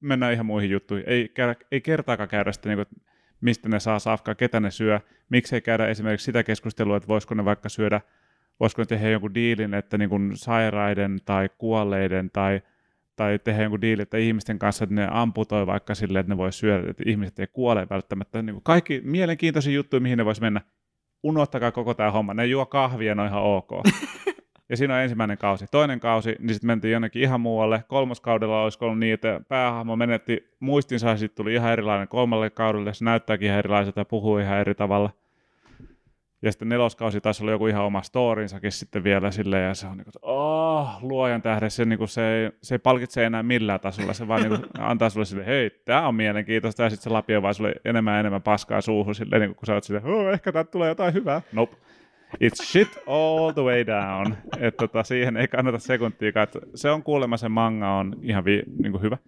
mennään 0.00 0.32
ihan 0.32 0.46
muihin 0.46 0.70
juttuihin. 0.70 1.08
Ei, 1.08 1.28
käydä, 1.28 1.54
ei 1.70 1.80
kertaakaan 1.80 2.28
käydä 2.28 2.52
sitä, 2.52 2.68
niinku, 2.68 2.94
mistä 3.40 3.68
ne 3.68 3.80
saa 3.80 3.98
safkaa, 3.98 4.34
ketä 4.34 4.60
ne 4.60 4.70
syö. 4.70 5.00
Miksei 5.28 5.60
käydä 5.60 5.86
esimerkiksi 5.86 6.24
sitä 6.24 6.42
keskustelua, 6.42 6.96
että 6.96 7.08
voisiko 7.08 7.34
ne 7.34 7.44
vaikka 7.44 7.68
syödä, 7.68 8.00
voisiko 8.62 8.82
ne 8.82 8.86
tehdä 8.86 9.08
jonkun 9.08 9.34
diilin, 9.34 9.74
että 9.74 9.98
niinku 9.98 10.16
sairaiden 10.34 11.18
tai 11.24 11.48
kuolleiden 11.58 12.30
tai, 12.32 12.60
tai 13.16 13.38
tehdä 13.38 13.62
jonkun 13.62 13.80
diilin, 13.80 14.02
että 14.02 14.16
ihmisten 14.16 14.58
kanssa, 14.58 14.84
että 14.84 14.94
ne 14.94 15.08
amputoi 15.10 15.66
vaikka 15.66 15.94
silleen, 15.94 16.20
että 16.20 16.32
ne 16.32 16.36
voi 16.36 16.52
syödä, 16.52 16.90
että 16.90 17.02
ihmiset 17.06 17.38
ei 17.38 17.46
kuole 17.46 17.86
välttämättä. 17.90 18.42
Niinku 18.42 18.60
kaikki 18.64 19.00
mielenkiintoisia 19.04 19.72
juttuja, 19.72 20.00
mihin 20.00 20.18
ne 20.18 20.24
vois 20.24 20.40
mennä. 20.40 20.60
Unohtakaa 21.22 21.72
koko 21.72 21.94
tämä 21.94 22.10
homma. 22.10 22.34
Ne 22.34 22.46
juo 22.46 22.66
kahvia, 22.66 23.14
ne 23.14 23.22
on 23.22 23.28
ihan 23.28 23.42
ok. 23.42 23.70
Ja 24.68 24.76
siinä 24.76 24.94
on 24.94 25.00
ensimmäinen 25.00 25.38
kausi. 25.38 25.66
Toinen 25.70 26.00
kausi, 26.00 26.36
niin 26.38 26.54
sitten 26.54 26.66
mentiin 26.66 26.92
jonnekin 26.92 27.22
ihan 27.22 27.40
muualle. 27.40 27.84
Kolmoskaudella 27.88 28.62
olisi 28.62 28.78
ollut 28.80 28.98
niin, 28.98 29.14
että 29.14 29.40
päähahmo 29.48 29.96
menetti 29.96 30.56
muistinsa 30.60 31.08
ja 31.08 31.16
sitten 31.16 31.36
tuli 31.36 31.54
ihan 31.54 31.72
erilainen 31.72 32.08
kolmalle 32.08 32.50
kaudelle. 32.50 32.94
Se 32.94 33.04
näyttääkin 33.04 33.46
ihan 33.46 33.58
erilaiselta 33.58 34.00
ja 34.00 34.04
puhuu 34.04 34.38
ihan 34.38 34.58
eri 34.58 34.74
tavalla. 34.74 35.10
Ja 36.42 36.52
sitten 36.52 36.68
neloskausi 36.68 37.20
taisi 37.20 37.42
olla 37.42 37.52
joku 37.52 37.66
ihan 37.66 37.84
oma 37.84 38.02
storinsakin 38.02 38.72
sitten 38.72 39.04
vielä 39.04 39.30
silleen, 39.30 39.68
ja 39.68 39.74
se 39.74 39.86
on 39.86 39.96
niin 39.96 40.04
kuin, 40.04 40.12
oh, 40.22 40.88
luojan 41.00 41.42
tähden, 41.42 41.70
se, 41.70 41.84
niin 41.84 41.98
kuin, 41.98 42.08
se, 42.08 42.34
ei, 42.34 42.50
se 42.62 42.74
ei 42.74 42.78
palkitse 42.78 43.24
enää 43.24 43.42
millään 43.42 43.80
tasolla, 43.80 44.12
se 44.12 44.28
vaan 44.28 44.42
niin 44.42 44.60
kuin, 44.60 44.70
antaa 44.90 45.10
sulle 45.10 45.26
sille, 45.26 45.46
hei, 45.46 45.70
tämä 45.84 46.08
on 46.08 46.14
mielenkiintoista, 46.14 46.82
ja 46.82 46.90
sitten 46.90 47.04
se 47.04 47.10
lapio 47.10 47.42
vaan 47.42 47.54
sulle 47.54 47.74
enemmän 47.84 48.14
ja 48.14 48.20
enemmän 48.20 48.42
paskaa 48.42 48.80
suuhun, 48.80 49.14
silleen, 49.14 49.40
niin 49.40 49.48
kuin, 49.48 49.56
kun 49.56 49.66
sä 49.66 49.74
oot 49.74 49.84
silleen, 49.84 50.06
oh, 50.06 50.32
ehkä 50.32 50.52
täältä 50.52 50.70
tulee 50.70 50.88
jotain 50.88 51.14
hyvää. 51.14 51.42
Nope. 51.52 51.76
It's 52.44 52.64
shit 52.64 52.98
all 53.06 53.52
the 53.52 53.62
way 53.62 53.86
down. 53.86 54.34
Että 54.66 54.78
tota, 54.78 55.02
siihen 55.02 55.36
ei 55.36 55.48
kannata 55.48 55.78
sekuntiikaan. 55.78 56.44
että 56.44 56.58
Se 56.74 56.90
on 56.90 57.02
kuulemma 57.02 57.36
se 57.36 57.48
manga 57.48 57.90
on 57.90 58.16
ihan 58.22 58.44
vi, 58.44 58.62
niin 58.82 58.92
kuin 58.92 59.02
hyvä. 59.02 59.18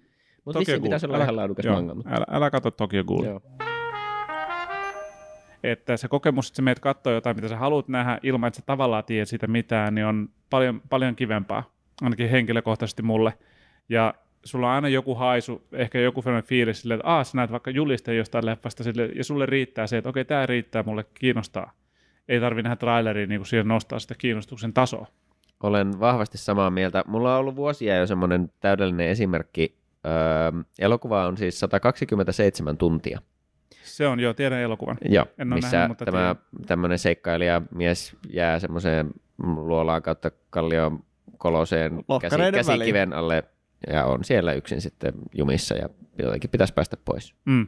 Mutta 0.44 0.58
Tokyo 0.58 0.60
vissi 0.60 0.72
Ghoul. 0.72 0.82
pitäisi 0.82 1.06
olla 1.06 1.22
ihan 1.22 1.36
laadukas 1.36 1.66
manga. 1.66 1.94
Mutta... 1.94 2.10
älä, 2.10 2.24
älä 2.30 2.50
katso 2.50 2.70
Tokyo 2.70 3.04
Ghoul. 3.04 3.24
Joo. 3.24 3.40
Että 5.64 5.96
se 5.96 6.08
kokemus, 6.08 6.48
että 6.48 6.56
sä 6.56 6.62
meet 6.62 6.80
katsoa 6.80 7.12
jotain, 7.12 7.36
mitä 7.36 7.48
sä 7.48 7.56
haluat 7.56 7.88
nähdä, 7.88 8.18
ilman 8.22 8.48
että 8.48 8.60
sä 8.60 8.66
tavallaan 8.66 9.04
tiedät 9.04 9.28
siitä 9.28 9.46
mitään, 9.46 9.94
niin 9.94 10.06
on 10.06 10.28
paljon, 10.50 10.82
paljon 10.90 11.16
kivempaa, 11.16 11.70
ainakin 12.02 12.30
henkilökohtaisesti 12.30 13.02
mulle. 13.02 13.32
Ja 13.88 14.14
sulla 14.44 14.68
on 14.68 14.74
aina 14.74 14.88
joku 14.88 15.14
haisu, 15.14 15.66
ehkä 15.72 16.00
joku 16.00 16.22
fiilis 16.44 16.80
silleen, 16.80 17.00
että 17.00 17.08
aah, 17.08 17.26
sä 17.26 17.36
näet 17.36 17.52
vaikka 17.52 17.70
julisteen 17.70 18.16
jostain 18.16 18.46
leffasta, 18.46 18.84
sille, 18.84 19.06
ja 19.06 19.24
sulle 19.24 19.46
riittää 19.46 19.86
se, 19.86 19.96
että 19.96 20.10
okei, 20.10 20.24
tämä 20.24 20.46
riittää, 20.46 20.82
mulle 20.82 21.04
kiinnostaa. 21.14 21.72
Ei 22.28 22.40
tarvi 22.40 22.62
nähdä 22.62 22.76
traileria 22.76 23.26
niin 23.26 23.46
siihen 23.46 23.68
nostaa 23.68 23.98
sitä 23.98 24.14
kiinnostuksen 24.18 24.72
tasoa. 24.72 25.06
Olen 25.62 26.00
vahvasti 26.00 26.38
samaa 26.38 26.70
mieltä. 26.70 27.04
Mulla 27.06 27.34
on 27.34 27.40
ollut 27.40 27.56
vuosia 27.56 27.96
jo 27.96 28.06
semmoinen 28.06 28.50
täydellinen 28.60 29.08
esimerkki. 29.08 29.78
Öö, 30.06 30.62
elokuva 30.78 31.26
on 31.26 31.36
siis 31.36 31.60
127 31.60 32.76
tuntia. 32.76 33.20
Se 33.84 34.06
on, 34.06 34.20
joo, 34.20 34.34
tiedän 34.34 34.60
elokuvan. 34.60 34.98
Joo, 35.08 35.26
En 35.38 35.52
ole 35.52 35.54
missä 35.54 35.76
nähnyt, 35.76 35.88
mutta 35.88 36.04
tämä 36.04 36.36
tämmöinen 36.66 36.98
seikkailija 36.98 37.62
mies 37.74 38.16
jää 38.30 38.58
semmoiseen 38.58 39.10
luolaan 39.42 40.02
kautta 40.02 40.30
kallion 40.50 41.04
koloseen 41.38 42.04
käsi, 42.20 42.36
käsikiven 42.52 43.12
alle 43.12 43.44
ja 43.92 44.04
on 44.04 44.24
siellä 44.24 44.52
yksin 44.52 44.80
sitten 44.80 45.14
jumissa 45.34 45.74
ja 45.74 45.88
jotenkin 46.18 46.50
pitäisi 46.50 46.74
päästä 46.74 46.96
pois. 47.04 47.34
Mm. 47.44 47.66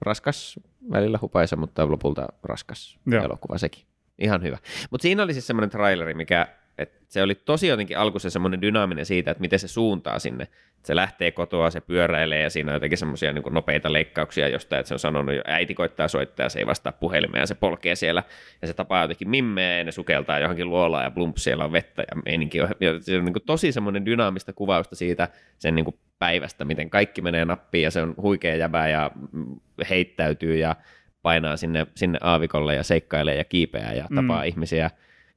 Raskas, 0.00 0.60
välillä 0.90 1.18
hupaisa, 1.22 1.56
mutta 1.56 1.90
lopulta 1.90 2.26
raskas 2.42 2.98
Joo. 3.06 3.24
elokuva 3.24 3.58
sekin. 3.58 3.84
Ihan 4.18 4.42
hyvä. 4.42 4.58
Mutta 4.90 5.02
siinä 5.02 5.22
oli 5.22 5.32
siis 5.32 5.46
semmoinen 5.46 5.70
traileri, 5.70 6.14
mikä 6.14 6.46
et 6.82 6.92
se 7.08 7.22
oli 7.22 7.34
tosi 7.34 7.66
jotenkin 7.66 7.98
alkuun 7.98 8.20
semmoinen 8.20 8.62
dynaaminen 8.62 9.06
siitä, 9.06 9.30
että 9.30 9.40
miten 9.40 9.58
se 9.58 9.68
suuntaa 9.68 10.18
sinne. 10.18 10.44
Et 10.44 10.86
se 10.86 10.96
lähtee 10.96 11.30
kotoa, 11.30 11.70
se 11.70 11.80
pyöräilee 11.80 12.42
ja 12.42 12.50
siinä 12.50 12.72
on 12.72 12.76
jotenkin 12.76 12.98
semmoisia 12.98 13.32
niin 13.32 13.44
nopeita 13.50 13.92
leikkauksia 13.92 14.48
jostain, 14.48 14.80
että 14.80 14.88
se 14.88 14.94
on 14.94 14.98
sanonut 14.98 15.34
jo, 15.34 15.42
äiti 15.44 15.74
koittaa 15.74 16.08
soittaa 16.08 16.46
ja 16.46 16.50
se 16.50 16.58
ei 16.58 16.66
vastaa 16.66 16.92
puhelimeen 16.92 17.42
ja 17.42 17.46
se 17.46 17.54
polkee 17.54 17.94
siellä 17.94 18.22
ja 18.62 18.68
se 18.68 18.74
tapaa 18.74 19.02
jotenkin 19.02 19.30
mimmeä 19.30 19.78
ja 19.78 19.84
ne 19.84 19.92
sukeltaa 19.92 20.38
johonkin 20.38 20.70
luolaan 20.70 21.04
ja 21.04 21.10
plumps, 21.10 21.44
siellä 21.44 21.64
on 21.64 21.72
vettä 21.72 22.02
ja 22.02 22.22
meininki 22.24 22.60
on, 22.60 22.68
ja 22.80 23.00
se 23.00 23.18
on 23.18 23.24
niin 23.24 23.34
tosi 23.46 23.72
semmoinen 23.72 24.06
dynaamista 24.06 24.52
kuvausta 24.52 24.96
siitä 24.96 25.28
sen 25.58 25.74
niin 25.74 25.98
päivästä, 26.18 26.64
miten 26.64 26.90
kaikki 26.90 27.22
menee 27.22 27.44
nappiin 27.44 27.84
ja 27.84 27.90
se 27.90 28.02
on 28.02 28.14
huikea 28.22 28.56
jäbä 28.56 28.88
ja 28.88 29.10
mm, 29.32 29.60
heittäytyy 29.90 30.56
ja 30.56 30.76
painaa 31.22 31.56
sinne, 31.56 31.86
sinne 31.94 32.18
aavikolle 32.22 32.74
ja 32.74 32.82
seikkailee 32.82 33.36
ja 33.36 33.44
kiipeää 33.44 33.92
ja 33.92 34.02
tapaa 34.14 34.40
Mm. 34.40 34.44
mm. 34.44 34.48
ihmisiä. 34.48 34.90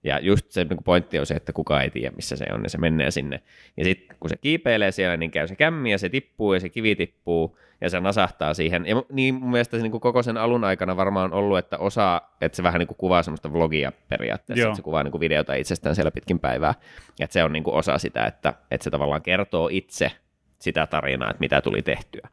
Ja 0.04 0.20
just 0.20 0.52
se 0.52 0.64
niin 0.64 0.84
pointti 0.84 1.20
on 1.20 1.26
se, 1.26 1.34
että 1.34 1.54
kukaan 1.54 1.84
ei 1.84 1.90
tiedä, 1.90 2.16
missä 2.16 2.36
se 2.36 2.46
on, 2.54 2.64
ja 2.64 2.70
se 2.70 2.78
menee 2.78 3.12
sinne. 3.12 3.42
Ja 3.78 3.84
sitten 3.84 4.18
kun 4.20 4.30
se 4.30 4.38
kiipeilee 4.38 4.92
siellä, 4.92 5.18
niin 5.18 5.32
käy 5.32 5.48
se 5.48 5.56
kämmi, 5.56 5.92
ja 5.92 5.98
se 5.98 6.10
tippuu, 6.10 6.54
ja 6.54 6.60
se 6.60 6.70
kivi 6.70 6.96
tippuu, 6.96 7.58
ja 7.82 7.90
se 7.90 8.00
nasahtaa 8.00 8.54
siihen. 8.54 8.86
Ja 8.86 9.04
niin 9.12 9.36
mun 9.36 9.52
mielestä 9.52 9.78
se 9.78 9.84
niin 9.84 9.92
kuin 9.92 10.02
koko 10.02 10.24
sen 10.24 10.38
alun 10.38 10.64
aikana 10.64 10.98
varmaan 10.98 11.34
on 11.34 11.40
ollut, 11.40 11.58
että 11.58 11.78
osa, 11.78 12.22
että 12.42 12.56
se 12.56 12.64
vähän 12.64 12.80
niin 12.80 12.88
kuin 12.88 12.98
kuvaa 12.98 13.24
semmoista 13.24 13.54
vlogia 13.54 13.92
periaatteessa, 14.10 14.62
Joo. 14.62 14.70
että 14.70 14.76
se 14.76 14.82
kuvaa 14.82 15.04
niin 15.04 15.12
kuin 15.12 15.20
videota 15.20 15.54
itsestään 15.54 15.96
siellä 15.96 16.12
pitkin 16.12 16.40
päivää. 16.40 16.74
Ja 17.20 17.24
että 17.24 17.34
se 17.34 17.44
on 17.44 17.54
niin 17.54 17.64
kuin 17.64 17.76
osa 17.76 17.98
sitä, 17.98 18.26
että, 18.26 18.54
että 18.72 18.84
se 18.84 18.90
tavallaan 18.90 19.22
kertoo 19.22 19.70
itse 19.72 20.12
sitä 20.60 20.88
tarinaa, 20.88 21.30
että 21.30 21.40
mitä 21.40 21.62
tuli 21.62 21.82
tehtyä. 21.82 22.30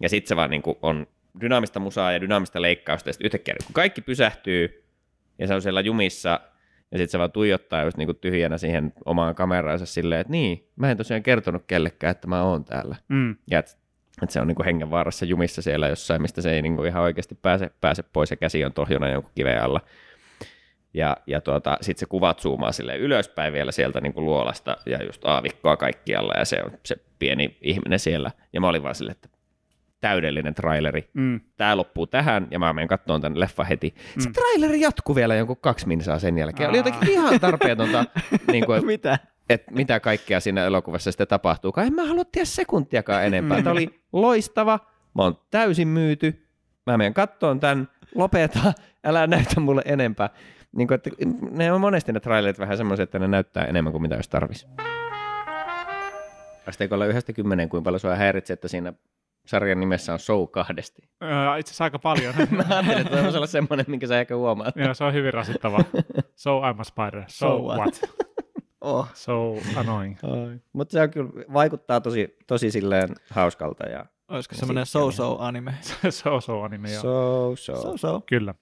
Ja 0.00 0.08
sitten 0.08 0.28
se 0.28 0.36
vaan 0.36 0.50
niin 0.50 0.62
kuin 0.62 0.78
on 0.82 1.06
dynaamista 1.40 1.80
musaa 1.80 2.12
ja 2.12 2.20
dynaamista 2.20 2.62
leikkausta, 2.62 3.08
ja 3.08 3.12
sitten 3.12 3.26
yhtäkkiä 3.26 3.54
kun 3.66 3.74
kaikki 3.74 4.00
pysähtyy, 4.00 4.84
ja 5.38 5.46
se 5.46 5.54
on 5.54 5.62
siellä 5.62 5.80
jumissa, 5.80 6.40
ja 6.92 6.98
sitten 6.98 7.12
se 7.12 7.18
vaan 7.18 7.32
tuijottaa 7.32 7.82
just 7.82 7.96
niinku 7.96 8.14
tyhjänä 8.14 8.58
siihen 8.58 8.92
omaan 9.04 9.34
kameraansa 9.34 9.86
silleen, 9.86 10.20
että 10.20 10.30
niin, 10.30 10.68
mä 10.76 10.90
en 10.90 10.96
tosiaan 10.96 11.22
kertonut 11.22 11.62
kellekään, 11.66 12.10
että 12.10 12.28
mä 12.28 12.42
oon 12.42 12.64
täällä. 12.64 12.96
Mm. 13.08 13.36
Ja 13.50 13.58
että 13.58 13.72
et 14.22 14.30
se 14.30 14.40
on 14.40 14.46
niinku 14.46 14.64
hengenvaarassa 14.64 15.24
jumissa 15.24 15.62
siellä 15.62 15.88
jossain, 15.88 16.22
mistä 16.22 16.42
se 16.42 16.50
ei 16.50 16.62
niinku 16.62 16.84
ihan 16.84 17.02
oikeasti 17.02 17.34
pääse, 17.34 17.70
pääse 17.80 18.02
pois, 18.12 18.30
ja 18.30 18.36
käsi 18.36 18.64
on 18.64 18.72
tohjona 18.72 19.08
jonkun 19.08 19.32
kiveen 19.34 19.62
alla. 19.62 19.80
Ja, 20.94 21.16
ja 21.26 21.40
tuota, 21.40 21.78
sitten 21.80 22.00
se 22.00 22.06
kuvat 22.06 22.40
zoomaa 22.40 22.72
sille 22.72 22.96
ylöspäin 22.96 23.52
vielä 23.52 23.72
sieltä 23.72 24.00
niinku 24.00 24.24
luolasta, 24.24 24.76
ja 24.86 25.04
just 25.04 25.24
aavikkoa 25.24 25.76
kaikkialla, 25.76 26.32
ja 26.38 26.44
se 26.44 26.62
on 26.64 26.70
se 26.84 26.96
pieni 27.18 27.56
ihminen 27.60 27.98
siellä. 27.98 28.30
Ja 28.52 28.60
mä 28.60 28.68
olin 28.68 28.82
vaan 28.82 28.94
silleen, 28.94 29.16
että 29.16 29.28
täydellinen 30.08 30.54
traileri 30.54 31.10
Mm. 31.14 31.40
tämä 31.56 31.76
loppuu 31.76 32.06
tähän, 32.06 32.48
ja 32.50 32.58
mä 32.58 32.72
menen 32.72 32.88
katsomaan 32.88 33.20
tämän 33.20 33.40
leffa 33.40 33.64
heti. 33.64 33.94
Se 34.18 34.28
Mm. 34.28 34.32
traileri 34.32 34.80
jatkuu 34.80 35.14
vielä 35.14 35.34
jonkun 35.34 35.56
kaksi 35.56 35.88
minsaa 35.88 36.18
sen 36.18 36.38
jälkeen. 36.38 36.68
Oli 36.70 36.78
Aa. 36.78 36.84
jotenkin 36.86 37.10
ihan 37.10 37.40
tarpeetonta, 37.40 38.04
niin 38.52 38.66
kuin, 38.66 38.86
Mitä? 38.86 39.18
että 39.50 39.72
mitä 39.72 40.00
kaikkea 40.00 40.40
siinä 40.40 40.64
elokuvassa 40.64 41.12
sitten 41.12 41.26
tapahtuu. 41.28 41.72
En 41.86 41.94
mä 41.94 42.04
halua 42.04 42.24
tiedä 42.24 42.44
sekuntiakaan 42.44 43.24
enempää. 43.24 43.58
Mm. 43.58 43.64
Tämä 43.64 43.72
oli 43.72 44.00
loistava, 44.12 44.78
mä 45.14 45.22
oon 45.22 45.38
täysin 45.50 45.88
myyty, 45.88 46.46
mä 46.86 46.96
menen 46.98 47.14
kattoon 47.14 47.60
tämän, 47.60 47.88
lopeta, 48.14 48.72
älä 49.04 49.26
näytä 49.26 49.60
mulle 49.60 49.82
enempää. 49.84 50.30
Niin 50.76 50.88
kuin, 50.88 50.94
että 50.94 51.10
ne 51.50 51.72
on 51.72 51.80
monesti 51.80 52.12
ne 52.12 52.20
trailerit 52.20 52.58
vähän 52.58 52.76
semmoisia, 52.76 53.04
että 53.04 53.18
ne 53.18 53.28
näyttää 53.28 53.64
enemmän 53.64 53.92
kuin 53.92 54.02
mitä 54.02 54.14
olisi 54.14 54.30
tarvis. 54.30 54.66
Asteikolla 56.66 57.06
yhdestä 57.06 57.32
kymmeneen, 57.32 57.68
kuinka 57.68 57.84
paljon 57.84 58.00
sua 58.00 58.14
häiritsee, 58.14 58.54
että 58.54 58.68
siinä 58.68 58.92
sarjan 59.46 59.80
nimessä 59.80 60.12
on 60.12 60.18
show 60.18 60.48
kahdesti. 60.50 61.02
Öö, 61.22 61.58
Itse 61.58 61.70
asiassa 61.70 61.84
aika 61.84 61.98
paljon. 61.98 62.34
Mä 62.50 62.64
ajattelin, 62.70 63.06
että 63.06 63.22
voisi 63.22 63.36
olla 63.36 63.46
semmoinen, 63.46 63.86
minkä 63.88 64.06
sä 64.06 64.20
ehkä 64.20 64.36
huomaat. 64.36 64.76
Joo, 64.76 64.94
se 64.94 65.04
on 65.04 65.12
hyvin 65.14 65.34
rasittava. 65.34 65.78
So 66.34 66.60
I'm 66.60 66.80
a 66.80 66.84
spider. 66.84 67.24
So, 67.28 67.46
So 67.46 67.58
what? 67.58 67.78
what? 67.78 68.00
Oh. 68.80 69.08
So 69.14 69.54
annoying. 69.76 70.16
Mutta 70.72 70.92
se 70.92 71.00
on 71.02 71.10
kyllä, 71.10 71.30
vaikuttaa 71.52 72.00
tosi, 72.00 72.36
tosi 72.46 72.70
silleen 72.70 73.08
hauskalta. 73.30 73.86
Ja 73.88 74.06
Olisiko 74.28 74.54
Ja 74.54 74.58
semmoinen 74.58 74.86
so-so 74.86 75.36
anime? 75.40 75.74
so 76.10 76.40
so 76.40 76.62
anime, 76.62 76.92
joo. 76.92 77.02
so, 77.02 77.56
so. 77.56 77.82
So-so. 77.82 78.22
Kyllä. 78.26 78.54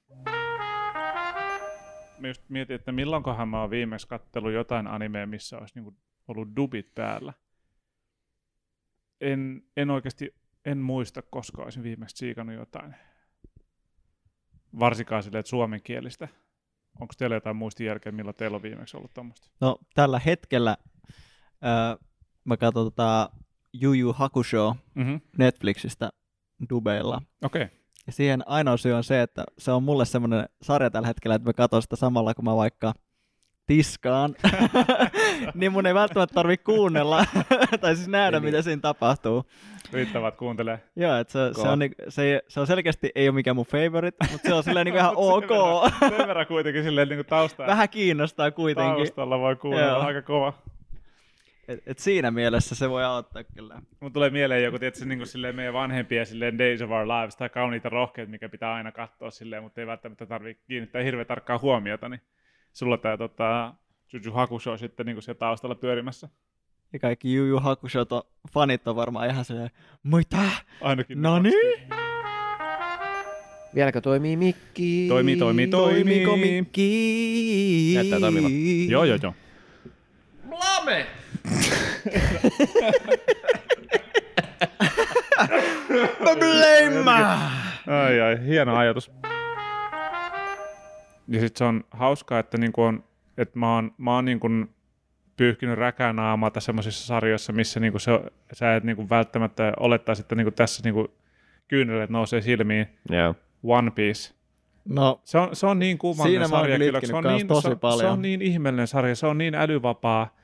Mä 2.19 2.29
just 2.29 2.43
mietin, 2.49 2.75
että 2.77 2.93
milloinkohan 2.93 3.49
mä 3.49 3.61
oon 3.61 3.71
viimeksi 3.71 4.09
kattellut 4.09 4.53
jotain 4.53 4.87
animea, 4.87 5.27
missä 5.27 5.59
olisi 5.59 5.75
niinku 5.75 5.95
ollut 6.29 6.49
dubit 6.57 6.95
päällä. 6.95 7.33
En, 9.21 9.63
en 9.77 9.91
oikeasti, 9.91 10.35
en 10.65 10.79
muista, 10.79 11.23
koska 11.23 11.63
olisin 11.63 11.83
viimeksi 11.83 12.17
siikannut 12.17 12.57
jotain. 12.57 12.95
Varsinkaan 14.79 15.23
silleen, 15.23 15.41
että 15.41 15.51
suomenkielistä. 15.51 16.29
Onko 17.01 17.15
teillä 17.19 17.37
jotain 17.37 17.57
muistijälkeä, 17.57 18.13
milloin 18.13 18.37
teillä 18.37 18.55
on 18.55 18.63
viimeksi 18.63 18.97
ollut 18.97 19.15
tuommoista? 19.15 19.51
No 19.61 19.79
tällä 19.95 20.19
hetkellä 20.19 20.77
öö, 21.65 22.07
mä 22.45 22.57
katson 22.57 22.87
tota 22.87 23.31
Yu 23.83 24.13
Hakusho 24.13 24.77
Mm-hmm. 24.95 25.21
Netflixistä 25.39 26.11
dubeilla. 26.71 27.23
Okei. 27.43 27.63
Okay. 27.63 27.77
Ja 28.07 28.13
siihen 28.13 28.49
ainoa 28.49 28.77
syy 28.77 28.93
on 28.93 29.05
se, 29.05 29.23
että 29.23 29.45
se 29.59 29.73
on 29.73 29.83
mulle 29.83 30.05
semmoinen 30.05 30.49
sarja 30.63 30.91
tällä 30.91 31.09
hetkellä, 31.09 31.35
että 31.35 31.49
mä 31.49 31.53
katson 31.53 31.83
sitä 31.83 31.97
samalla, 31.97 32.35
kun 32.35 32.45
mä 32.45 32.57
vaikka 32.57 32.95
tiskaan. 33.67 34.35
niin 35.55 35.73
mun 35.73 35.87
ei 35.87 35.95
välttämättä 35.95 36.35
tarvi 36.35 36.57
kuunnella 36.57 37.25
tai 37.81 37.97
siis 37.97 38.09
nähdä, 38.09 38.37
Eli- 38.37 38.45
mitä 38.47 38.63
siinä 38.63 38.81
tapahtuu. 38.81 39.45
Riittävät 39.93 40.37
kuuntelee. 40.37 40.81
Joo, 40.97 41.17
että 41.17 41.33
se, 41.33 41.63
se, 41.63 41.69
on, 41.69 41.79
niinku- 41.79 42.03
se, 42.09 42.43
se 42.49 42.61
on 42.61 42.67
selkeästi 42.67 43.11
ei 43.15 43.29
ole 43.29 43.35
mikään 43.35 43.57
mun 43.57 43.67
favorite, 43.67 44.27
mutta 44.33 44.49
se 44.49 44.55
on 44.55 44.63
silleen 44.65 44.85
niinku 44.85 44.99
ihan 44.99 45.15
Mut 45.15 45.25
sen 45.45 45.51
ok. 45.51 45.91
verran- 46.01 46.17
Sen 46.19 46.29
verran 46.29 46.47
kuitenkin 46.47 46.83
silleen 46.85 47.09
niin 47.09 47.27
tausta, 47.27 47.67
Vähän 47.67 47.89
kiinnostaa 47.89 48.51
kuitenkin. 48.51 48.95
taustalla 48.97 49.39
voi 49.39 49.57
kuunnella 49.57 49.93
Joo. 49.93 50.03
aika 50.07 50.23
kova. 50.23 50.53
Et, 51.69 51.83
et 51.87 51.99
siinä 51.99 52.31
mielessä 52.31 52.75
se 52.75 52.91
voi 52.91 53.05
auttaa 53.05 53.45
kyllä. 53.45 53.83
Mun 54.01 54.13
tulee 54.13 54.31
mieleen 54.31 54.65
joku, 54.65 54.79
tietysti 54.79 55.07
niin 55.09 55.27
silleen 55.27 55.57
meidän 55.57 55.75
vanhempia 55.75 56.25
silleen 56.25 56.59
Days 56.59 56.83
of 56.83 56.91
Our 56.91 57.09
Lives 57.09 57.37
tai 57.37 57.49
kauniita 57.49 57.89
rohkeita, 57.89 58.31
mikä 58.31 58.49
pitää 58.49 58.75
aina 58.75 58.93
katsoa 58.93 59.31
silleen, 59.31 59.63
mutta 59.63 59.81
ei 59.81 59.87
välttämättä 59.87 60.27
tarvitse 60.27 60.63
kiinnittää 60.69 61.03
hirveän 61.03 61.27
tarkkaa 61.27 61.59
huomiota, 61.59 62.09
niin 62.09 62.21
sulla 62.75 62.99
tämä 62.99 63.17
tota, 63.17 63.75
Juju 64.13 64.33
Hakusho 64.33 64.73
on 64.73 64.79
sitten 64.79 65.07
niin 65.07 65.23
siellä 65.23 65.39
taustalla 65.39 65.75
pyörimässä. 65.75 66.29
Ja 66.93 66.99
kaikki 66.99 67.35
Yu 67.35 67.45
Yu 67.45 67.61
Hakushot 67.61 68.13
on, 68.13 68.23
fanit 68.53 68.89
on 68.89 68.97
varmaan 68.97 69.31
ihan 69.31 69.45
silleen, 69.45 69.71
mitä? 70.03 70.43
Ainakin. 70.81 71.23
No 71.23 71.39
niin. 71.39 71.89
Vieläkö 73.75 74.01
toimii 74.01 74.37
mikki? 74.37 75.07
Toimii, 75.09 75.37
toimii, 75.37 75.67
toimii. 75.67 76.05
Toimiko 76.05 76.37
mikki? 76.37 77.93
Näyttää 77.95 78.21
toimivan. 78.21 78.53
Joo, 78.89 79.05
joo, 79.05 79.19
joo. 79.23 79.35
Blame! 80.49 81.07
Problema! 86.19 87.51
Ai, 87.87 88.21
ai, 88.21 88.47
hieno 88.47 88.77
ajatus. 88.77 89.11
Ja 91.29 91.41
sitten 91.41 91.59
se 91.59 91.65
on 91.65 91.85
hauskaa, 91.91 92.39
että, 92.39 92.59
niinku 92.59 92.83
on, 92.83 93.05
että 93.39 93.59
mä 93.59 93.75
oon, 93.75 93.95
mä 93.99 94.15
oon 94.15 94.25
niinku 94.25 94.49
pyyhkinyt 95.37 95.79
räkänaamata 95.79 96.61
semmoisissa 96.61 97.07
sarjoissa, 97.07 97.53
missä 97.53 97.81
niinku 97.81 97.99
se, 97.99 98.11
sä 98.53 98.77
et 98.77 98.85
niinku 98.85 99.09
välttämättä 99.11 99.73
olettaisi, 99.81 100.23
että 100.23 100.35
niinku 100.35 100.51
tässä 100.51 100.83
niinku 100.85 101.15
kyynelet 101.69 102.11
nousee 102.11 102.41
silmiin. 102.41 102.87
Joo. 103.11 103.35
One 103.63 103.91
Piece. 103.91 104.35
No, 104.89 105.21
Se 105.25 105.39
on, 105.39 105.57
se 105.57 105.67
on 105.67 105.79
niin 105.79 105.99
oon 106.03 106.49
sarja 106.49 106.79
kyllä 106.79 107.01
Se 107.01 107.17
on, 107.17 107.25
niin, 107.25 107.47
tosi 107.47 107.63
se, 107.63 107.69
on- 107.69 107.75
se 107.75 107.81
paljon. 107.81 108.13
on 108.13 108.23
niin 108.23 108.43
ihmeellinen 108.43 108.87
sarja, 108.87 109.17
se 109.17 109.27
on 109.27 109.39
niin 109.39 109.55
älyvapaa 109.55 110.37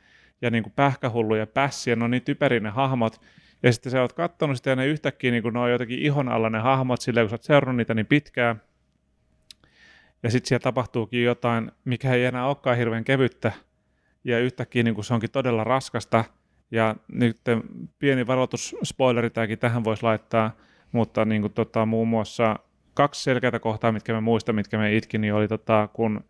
ja 0.42 0.50
niin 0.50 0.62
kuin 0.62 0.72
pähkähullu 0.76 1.34
ja 1.34 1.46
pässi 1.46 1.90
ja 1.90 1.96
ne 1.96 2.04
on 2.04 2.10
niin 2.10 2.22
typeriä 2.22 2.60
ne 2.60 2.70
hahmot. 2.70 3.20
Ja 3.62 3.72
sitten 3.72 3.92
sä 3.92 4.00
oot 4.02 4.12
kattonut 4.12 4.56
sitä 4.56 4.70
ja 4.70 4.76
ne 4.76 4.87
yhtäkkiä 4.87 5.30
niin 5.30 5.42
kuin 5.42 5.52
ne 5.54 5.60
on 5.60 5.70
jotenkin 5.70 5.99
ihon 5.99 6.28
alla 6.28 6.50
ne 6.50 6.58
hahmot 6.58 7.00
silleen, 7.00 7.25
kun 7.25 7.30
sä 7.30 7.34
oot 7.34 7.42
seurannut 7.42 7.76
niitä 7.76 7.94
niin 7.94 8.06
pitkään. 8.06 8.62
Ja 10.22 10.30
sitten 10.30 10.48
siellä 10.48 10.62
tapahtuukin 10.62 11.24
jotain, 11.24 11.72
mikä 11.84 12.14
ei 12.14 12.24
enää 12.24 12.46
olekaan 12.46 12.76
hirveän 12.76 13.04
kevyttä. 13.04 13.52
Ja 14.24 14.38
yhtäkkiä 14.38 14.82
niin 14.82 14.94
kuin 14.94 15.04
se 15.04 15.14
onkin 15.14 15.30
todella 15.30 15.64
raskasta. 15.64 16.24
Ja 16.70 16.96
nyt 17.12 17.36
pieni 17.98 18.26
varoitus, 18.26 18.76
spoileri 18.84 19.30
tämäkin 19.30 19.58
tähän 19.58 19.84
voisi 19.84 20.02
laittaa, 20.02 20.56
mutta 20.92 21.24
niin 21.24 21.42
kuin 21.42 21.52
tota, 21.52 21.86
muun 21.86 22.08
muassa 22.08 22.56
kaksi 22.94 23.22
selkeää 23.22 23.58
kohtaa, 23.58 23.92
mitkä 23.92 24.12
mä 24.12 24.20
muistan, 24.20 24.54
mitkä 24.54 24.76
mä 24.78 24.88
itkin, 24.88 25.20
niin 25.20 25.34
oli 25.34 25.48
tota, 25.48 25.88
kun 25.92 26.24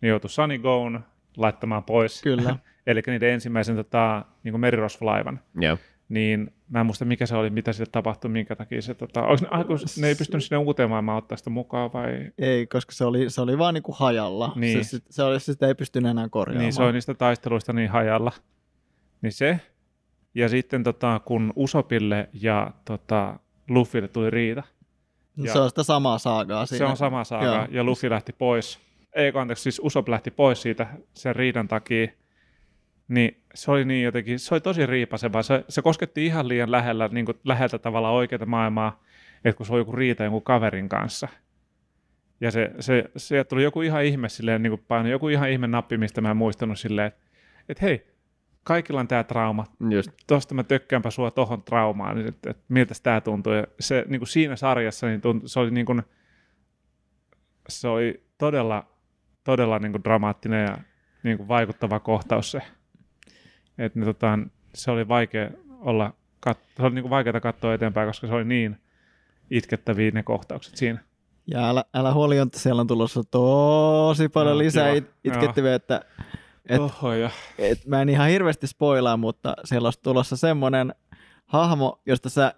ne 0.00 0.08
joutui 0.08 0.30
Sunny 0.30 0.58
Goon 0.58 1.00
laittamaan 1.36 1.84
pois. 1.84 2.22
kyllä. 2.22 2.56
Eli 2.86 3.02
niiden 3.06 3.30
ensimmäisen 3.30 3.76
tota, 3.76 4.24
niin 4.44 4.60
merirosvolaivan. 4.60 5.40
Joo. 5.60 5.78
Niin 6.08 6.50
mä 6.68 6.80
en 6.80 6.86
muista, 6.86 7.04
mikä 7.04 7.26
se 7.26 7.36
oli, 7.36 7.50
mitä 7.50 7.72
sille 7.72 7.88
tapahtui, 7.92 8.30
minkä 8.30 8.56
takia 8.56 8.82
se... 8.82 8.94
Tota, 8.94 9.20
ne, 9.20 9.48
aiku, 9.50 9.72
ne 10.00 10.08
ei 10.08 10.14
pystynyt 10.14 10.44
sinne 10.44 10.56
uuteen 10.56 10.90
maailmaan 10.90 11.18
ottaa 11.18 11.38
sitä 11.38 11.50
mukaan 11.50 11.92
vai... 11.92 12.30
Ei, 12.38 12.66
koska 12.66 12.92
se 12.92 13.04
oli, 13.04 13.30
se 13.30 13.40
oli 13.40 13.58
vaan 13.58 13.74
niinku 13.74 13.92
hajalla. 13.92 14.52
Niin. 14.56 14.84
Se, 14.84 14.98
se, 15.10 15.22
oli, 15.22 15.40
sitä 15.40 15.66
ei 15.68 15.74
pystynyt 15.74 16.10
enää 16.10 16.28
korjaamaan. 16.28 16.62
Niin 16.62 16.72
se 16.72 16.82
oli 16.82 16.92
niistä 16.92 17.14
taisteluista 17.14 17.72
niin 17.72 17.90
hajalla. 17.90 18.32
Niin 19.22 19.32
se. 19.32 19.60
Ja 20.34 20.48
sitten 20.48 20.82
tota, 20.84 21.20
kun 21.24 21.52
Usopille 21.56 22.28
ja 22.32 22.70
tota, 22.84 23.38
Luffylle 23.68 24.08
tuli 24.08 24.30
riita. 24.30 24.62
No 25.36 25.44
ja- 25.44 25.52
se 25.52 25.58
on 25.58 25.68
sitä 25.68 25.82
samaa 25.82 26.18
saagaa 26.18 26.66
Se 26.66 26.76
siinä. 26.76 26.90
on 26.90 26.96
sama 26.96 27.24
saaga. 27.24 27.46
Joo. 27.46 27.66
Ja 27.70 27.84
Luffy 27.84 28.10
lähti 28.10 28.32
pois. 28.32 28.78
Ei, 29.14 29.32
kun 29.32 29.40
anteeksi, 29.40 29.62
siis 29.62 29.80
Usop 29.84 30.08
lähti 30.08 30.30
pois 30.30 30.62
siitä 30.62 30.86
sen 31.14 31.36
riidan 31.36 31.68
takia. 31.68 32.08
Niin 33.08 33.42
se 33.54 33.70
oli 33.70 33.84
niin 33.84 34.04
jotenkin, 34.04 34.38
se 34.38 34.54
oli 34.54 34.60
tosi 34.60 34.86
riipaseva. 34.86 35.42
Se, 35.42 35.64
se 35.68 35.82
kosketti 35.82 36.26
ihan 36.26 36.48
liian 36.48 36.70
lähellä, 36.70 37.08
niin 37.08 37.26
kuin 37.26 37.38
läheltä 37.44 37.78
tavalla 37.78 38.10
oikeaa 38.10 38.46
maailmaa, 38.46 39.02
että 39.44 39.56
kun 39.56 39.66
se 39.66 39.72
on 39.72 39.78
joku 39.78 39.92
riita 39.92 40.24
jonkun 40.24 40.42
kaverin 40.42 40.88
kanssa. 40.88 41.28
Ja 42.40 42.50
se, 42.50 42.70
se, 42.80 43.04
se 43.16 43.44
tuli 43.44 43.62
joku 43.62 43.82
ihan 43.82 44.04
ihme 44.04 44.28
silleen, 44.28 44.62
niin 44.62 44.70
kuin 44.70 44.84
paino, 44.88 45.08
joku 45.08 45.28
ihan 45.28 45.50
ihme 45.50 45.66
nappi, 45.66 45.96
mistä 45.96 46.20
mä 46.20 46.30
en 46.30 46.36
muistanut 46.36 46.78
silleen, 46.78 47.06
että, 47.06 47.20
että 47.68 47.84
hei, 47.86 48.06
kaikilla 48.64 49.00
on 49.00 49.08
tämä 49.08 49.24
trauma, 49.24 49.64
Just. 49.90 50.10
tuosta 50.26 50.54
mä 50.54 50.62
tökkäänpä 50.62 51.10
sua 51.10 51.30
tohon 51.30 51.62
traumaan, 51.62 52.16
niin 52.16 52.28
että, 52.28 52.50
että 52.50 52.64
miltä 52.68 52.94
tämä 53.02 53.20
tuntuu. 53.20 53.52
Ja 53.52 53.66
se 53.80 54.04
niin 54.08 54.20
kuin 54.20 54.28
siinä 54.28 54.56
sarjassa 54.56 55.06
niin 55.06 55.20
tuntui, 55.20 55.48
se 55.48 55.60
oli, 55.60 55.70
niin 55.70 55.86
kuin, 55.86 56.02
se 57.68 57.88
oli 57.88 58.26
todella, 58.38 58.86
todella 59.44 59.78
niin 59.78 59.92
kuin 59.92 60.04
dramaattinen 60.04 60.64
ja 60.64 60.78
niin 61.22 61.36
kuin 61.36 61.48
vaikuttava 61.48 62.00
kohtaus 62.00 62.50
se. 62.50 62.62
Et, 63.78 63.94
ne, 63.94 64.04
tota, 64.04 64.38
se 64.74 64.90
oli 64.90 65.08
vaikea 65.08 65.50
olla, 65.80 66.12
kat, 66.40 66.58
se 66.76 66.82
oli 66.82 66.94
niin 66.94 67.02
kuin 67.02 67.10
vaikeaa 67.10 67.40
katsoa 67.40 67.74
eteenpäin, 67.74 68.08
koska 68.08 68.26
se 68.26 68.34
oli 68.34 68.44
niin 68.44 68.76
itkettäviä 69.50 70.10
ne 70.10 70.22
kohtaukset 70.22 70.76
siinä. 70.76 70.98
Ja 71.46 71.68
älä, 71.68 71.84
älä 71.94 72.12
huoli, 72.14 72.38
että 72.38 72.58
siellä 72.58 72.80
on 72.80 72.86
tulossa 72.86 73.22
tosi 73.30 74.28
paljon 74.28 74.54
Joo, 74.54 74.58
lisää 74.58 74.90
it, 74.92 75.10
itkettäviä, 75.24 75.74
että 75.74 76.00
Et- 76.68 76.80
Oho, 76.80 77.12
ja. 77.12 77.30
et 77.58 77.86
mä 77.86 78.02
en 78.02 78.08
ihan 78.08 78.28
hirveästi 78.28 78.66
spoilaa, 78.66 79.16
mutta 79.16 79.54
siellä 79.64 79.86
on 79.88 79.92
tulossa 80.02 80.36
semmoinen 80.36 80.94
hahmo, 81.46 82.00
josta 82.06 82.28
sä, 82.30 82.54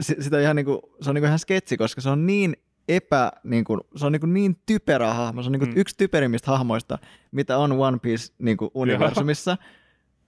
si- 0.00 0.16
sitä 0.20 0.40
ihan 0.40 0.56
niinku, 0.56 0.96
se 1.00 1.10
on 1.10 1.14
niinku 1.14 1.26
ihan 1.26 1.38
sketsi, 1.38 1.76
koska 1.76 2.00
se 2.00 2.08
on 2.10 2.26
niin 2.26 2.56
epä, 2.88 3.32
niinku, 3.44 3.78
se 3.96 4.06
on 4.06 4.12
niinku 4.12 4.26
niin 4.26 4.56
typerä 4.66 5.14
hahmo, 5.14 5.42
se 5.42 5.46
on 5.48 5.52
niinku 5.52 5.66
Mm. 5.66 5.72
mm. 5.72 5.80
yksi 5.80 5.94
typerimmistä 5.98 6.50
hahmoista, 6.50 6.98
mitä 7.32 7.58
on 7.58 7.72
One 7.72 7.98
Piece 8.02 8.32
niinku 8.38 8.70
universumissa. 8.74 9.56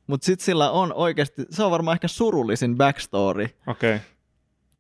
Mutta 0.07 0.25
sitten 0.25 0.45
sillä 0.45 0.71
on 0.71 0.93
oikeasti, 0.93 1.43
se 1.51 1.63
on 1.63 1.71
varmaan 1.71 1.95
ehkä 1.97 2.09
surullisin 2.09 2.77
backstory, 2.77 3.49
Okei, 3.67 3.99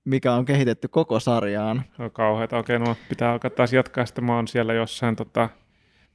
mikä 0.05 0.33
on 0.33 0.45
kehitetty 0.45 0.89
koko 0.89 1.21
sarjaan. 1.21 1.83
se 1.97 2.03
on 2.03 2.11
kauheata. 2.11 2.59
Okei, 2.59 2.79
no 2.79 2.97
pitää 3.09 3.33
alkaa 3.33 3.51
taas 3.51 3.73
jatkaa, 3.73 4.07
sitten 4.07 4.25
mä 4.25 4.37
oon 4.37 4.49
siellä 4.49 4.75
jossain, 4.75 5.17
tota, 5.17 5.49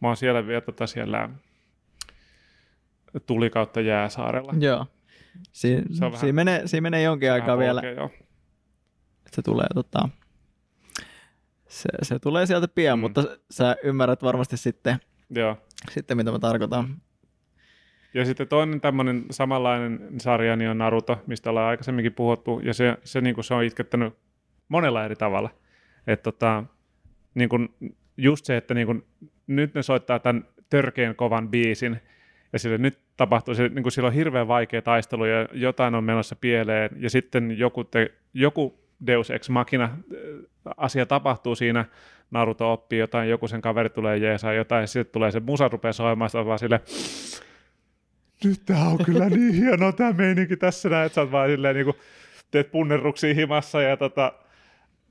mä 0.01 0.07
oon 0.07 0.17
siellä 0.17 0.47
vielä 0.47 0.61
tota, 0.61 0.87
siellä 0.87 1.29
tuli 3.25 3.49
kautta 3.49 3.81
jääsaarella. 3.81 4.53
Joo. 4.59 4.85
Si- 5.51 5.81
Se 5.93 6.05
on 6.05 6.11
vähän- 6.11 6.19
siinä, 6.19 6.33
menee, 6.33 6.67
siinä 6.67 6.81
menee 6.81 7.01
jonkin 7.01 7.31
aikaa 7.31 7.57
vielä, 7.57 7.81
joo. 7.81 8.05
että 9.17 9.35
se 9.35 9.41
tulee 9.41 9.67
tota, 9.75 10.09
se, 11.67 11.89
se 12.01 12.19
tulee 12.19 12.45
sieltä 12.45 12.67
pian, 12.67 12.99
mm. 12.99 13.01
mutta 13.01 13.23
sä 13.51 13.75
ymmärrät 13.83 14.23
varmasti 14.23 14.57
sitten, 14.57 14.97
Joo. 15.29 15.57
sitten 15.91 16.17
mitä 16.17 16.31
mä 16.31 16.39
tarkoitan. 16.39 17.01
Ja 18.13 18.25
sitten 18.25 18.47
toinen 18.47 18.81
tämmöinen 18.81 19.25
samanlainen 19.31 19.99
sarja 20.17 20.55
niin 20.55 20.69
on 20.69 20.77
Naruto, 20.77 21.23
mistä 21.27 21.49
ollaan 21.49 21.69
aikaisemminkin 21.69 22.13
puhuttu, 22.13 22.59
ja 22.63 22.73
se, 22.73 22.97
se, 23.03 23.21
niin 23.21 23.35
kuin 23.35 23.45
se 23.45 23.53
on 23.53 23.63
itkettänyt 23.63 24.13
monella 24.69 25.05
eri 25.05 25.15
tavalla. 25.15 25.49
Että 26.07 26.23
tota, 26.23 26.63
niin 27.35 27.49
kuin, 27.49 27.69
just 28.17 28.45
se, 28.45 28.57
että 28.57 28.73
niin 28.73 28.87
kuin, 28.87 29.05
nyt 29.47 29.73
ne 29.73 29.83
soittaa 29.83 30.19
tämän 30.19 30.45
törkeän 30.69 31.15
kovan 31.15 31.49
biisin, 31.49 31.99
ja 32.53 32.59
sille 32.59 32.77
nyt 32.77 32.99
tapahtuu, 33.17 33.55
se, 33.55 33.69
niin 33.69 33.83
kuin 33.83 33.91
sillä 33.91 34.07
on 34.07 34.13
hirveän 34.13 34.47
vaikea 34.47 34.81
taistelu, 34.81 35.25
ja 35.25 35.47
jotain 35.53 35.95
on 35.95 36.03
menossa 36.03 36.35
pieleen, 36.35 36.89
ja 36.97 37.09
sitten 37.09 37.57
joku, 37.57 37.83
te, 37.83 38.11
joku 38.33 38.79
Deus 39.07 39.31
Ex 39.31 39.49
Machina 39.49 39.83
äh, 39.83 39.91
asia 40.77 41.05
tapahtuu 41.05 41.55
siinä, 41.55 41.85
Naruto 42.31 42.73
oppii 42.73 42.99
jotain, 42.99 43.29
joku 43.29 43.47
sen 43.47 43.61
kaveri 43.61 43.89
tulee 43.89 44.17
jeesaa 44.17 44.53
jotain, 44.53 44.81
ja 44.81 44.87
sitten 44.87 45.13
tulee 45.13 45.31
se 45.31 45.39
musa 45.39 45.67
rupeaa 45.67 45.93
soimaan, 45.93 46.29
vaan 46.45 46.59
sille, 46.59 46.81
nyt 48.43 48.61
tää 48.65 48.83
on 48.83 48.97
kyllä 49.05 49.29
niin 49.29 49.53
hieno 49.53 49.91
tämä 49.91 50.13
meininki 50.13 50.57
tässä 50.57 50.89
näin, 50.89 51.05
että 51.05 51.15
sä 51.15 51.21
oot 51.21 51.31
vaan 51.31 51.49
silleen 51.49 51.75
niinku, 51.75 51.95
teet 52.51 52.71
punnerruksia 52.71 53.33
himassa 53.33 53.81
ja 53.81 53.97
tota, 53.97 54.33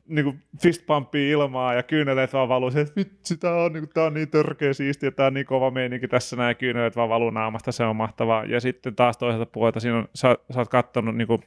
niinku 0.09 0.35
fist 0.63 0.85
ilmaa 1.31 1.75
ja 1.75 1.83
kyyneleet 1.83 2.33
vaan 2.33 2.49
valuu 2.49 2.71
se, 2.71 2.81
että 2.81 2.95
vitsi, 2.97 3.37
tää 3.37 3.55
on, 3.55 3.73
niinku, 3.73 3.91
tää 3.95 4.05
on 4.05 4.15
niin 4.15 4.31
törkeä 4.31 4.73
siisti 4.73 5.07
ja 5.07 5.13
tää 5.13 5.27
on 5.27 5.35
niin 5.35 5.47
kova 5.47 5.71
meininki 5.71 6.09
tässä 6.09 6.37
näin 6.37 6.49
ja 6.49 6.55
kyyneleet 6.55 6.97
vaan 6.97 7.09
valuu 7.09 7.31
naamasta, 7.31 7.73
se 7.73 7.85
on 7.85 7.97
mahtavaa. 7.97 8.45
Ja 8.45 8.61
sitten 8.61 8.95
taas 8.95 9.19
toiselta 9.19 9.47
puolelta 9.47 9.81
siinä 9.81 9.99
on, 9.99 10.09
sä, 10.15 10.37
sä 10.55 10.59
oot 10.59 10.69
kattonut 10.69 11.17
niinku 11.17 11.41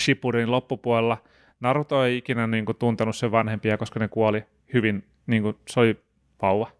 Shippurin 0.00 0.50
loppupuolella, 0.50 1.18
Naruto 1.60 2.04
ei 2.04 2.16
ikinä 2.16 2.46
niinku 2.46 2.74
tuntenut 2.74 3.16
sen 3.16 3.32
vanhempia, 3.32 3.78
koska 3.78 4.00
ne 4.00 4.08
kuoli 4.08 4.44
hyvin, 4.74 5.04
niinku, 5.26 5.58
se 5.68 5.80
oli 5.80 6.00
vauva. 6.42 6.70